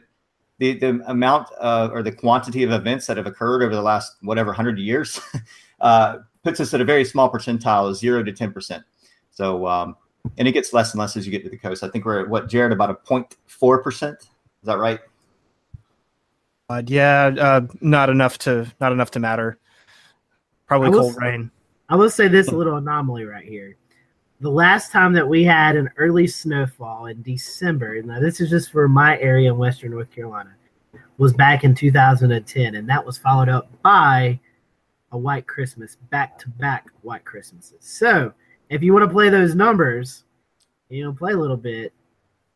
[0.58, 4.16] the the amount uh, or the quantity of events that have occurred over the last
[4.20, 5.20] whatever hundred years
[5.80, 8.84] uh, puts us at a very small percentile, of zero to ten percent.
[9.30, 9.96] So, um,
[10.36, 11.82] and it gets less and less as you get to the coast.
[11.82, 14.18] I think we're at what Jared about a 0.4 percent.
[14.20, 14.28] Is
[14.64, 15.00] that right?
[16.72, 19.58] Uh, yeah, uh, not enough to not enough to matter.
[20.66, 21.50] Probably will cold rain.
[21.90, 23.76] I will say this little anomaly right here.
[24.40, 28.72] The last time that we had an early snowfall in December, now this is just
[28.72, 30.54] for my area in Western North Carolina,
[31.18, 34.40] was back in 2010, and that was followed up by
[35.12, 37.84] a white Christmas, back to back white Christmases.
[37.84, 38.32] So
[38.70, 40.24] if you want to play those numbers,
[40.88, 41.92] you know, play a little bit,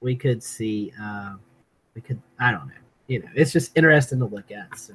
[0.01, 1.35] we could see, uh,
[1.95, 4.79] we could, I don't know, you know, it's just interesting to look at.
[4.79, 4.95] So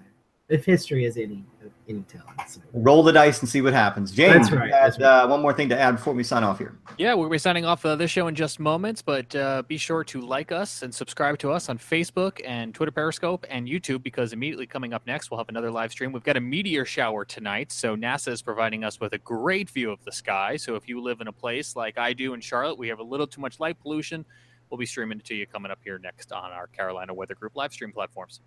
[0.49, 1.45] if history is any
[1.87, 2.59] any telling, so.
[2.73, 4.11] Roll the dice and see what happens.
[4.11, 5.01] James, That's right, you had, right.
[5.01, 6.77] Uh, one more thing to add before we sign off here.
[6.97, 10.03] Yeah, we'll be signing off uh, this show in just moments, but uh, be sure
[10.05, 14.33] to like us and subscribe to us on Facebook and Twitter Periscope and YouTube because
[14.33, 16.11] immediately coming up next, we'll have another live stream.
[16.11, 19.91] We've got a meteor shower tonight, so NASA is providing us with a great view
[19.91, 20.57] of the sky.
[20.57, 23.03] So if you live in a place like I do in Charlotte, we have a
[23.03, 24.25] little too much light pollution.
[24.71, 27.57] We'll be streaming it to you coming up here next on our Carolina Weather Group
[27.57, 28.39] live stream platforms.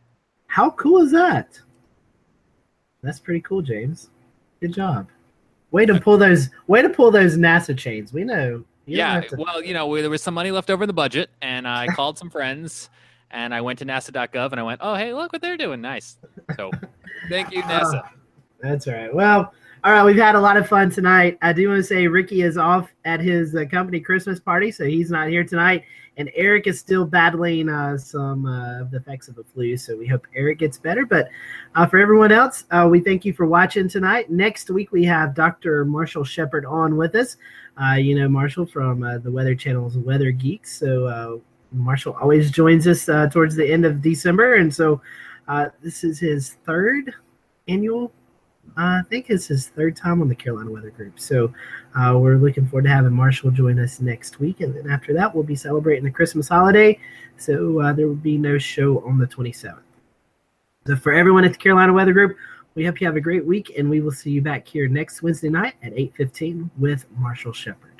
[0.46, 1.60] How cool is that?
[3.02, 4.08] That's pretty cool, James.
[4.60, 5.08] Good job.
[5.70, 6.48] Way to pull those.
[6.66, 8.14] Way to pull those NASA chains.
[8.14, 8.64] We know.
[8.86, 11.68] Yeah, to- well, you know, there was some money left over in the budget, and
[11.68, 12.88] I called some friends,
[13.30, 15.82] and I went to NASA.gov, and I went, "Oh, hey, look what they're doing!
[15.82, 16.16] Nice."
[16.56, 16.70] So,
[17.28, 18.00] thank you, NASA.
[18.02, 18.12] Ah,
[18.60, 19.14] that's all right.
[19.14, 19.52] Well,
[19.84, 20.02] all right.
[20.02, 21.36] We've had a lot of fun tonight.
[21.42, 24.84] I do want to say Ricky is off at his uh, company Christmas party, so
[24.84, 25.84] he's not here tonight.
[26.16, 29.94] And Eric is still battling uh, some uh, of the effects of the flu, so
[29.94, 31.04] we hope Eric gets better.
[31.04, 31.28] But
[31.74, 34.30] uh, for everyone else, uh, we thank you for watching tonight.
[34.30, 35.84] Next week we have Dr.
[35.84, 37.36] Marshall Shepherd on with us.
[37.78, 40.78] Uh, you know Marshall from uh, the Weather Channel's Weather Geeks.
[40.78, 41.36] So uh,
[41.72, 45.02] Marshall always joins us uh, towards the end of December, and so
[45.46, 47.12] uh, this is his third
[47.68, 48.12] annual.
[48.76, 51.20] I think it's his third time on the Carolina Weather Group.
[51.20, 51.52] So
[51.94, 55.32] uh, we're looking forward to having Marshall join us next week, and then after that
[55.34, 56.98] we'll be celebrating the Christmas holiday.
[57.36, 59.78] So uh, there will be no show on the 27th.
[60.86, 62.36] So for everyone at the Carolina Weather Group,
[62.74, 65.22] we hope you have a great week, and we will see you back here next
[65.22, 67.93] Wednesday night at 8:15 with Marshall Shepherd.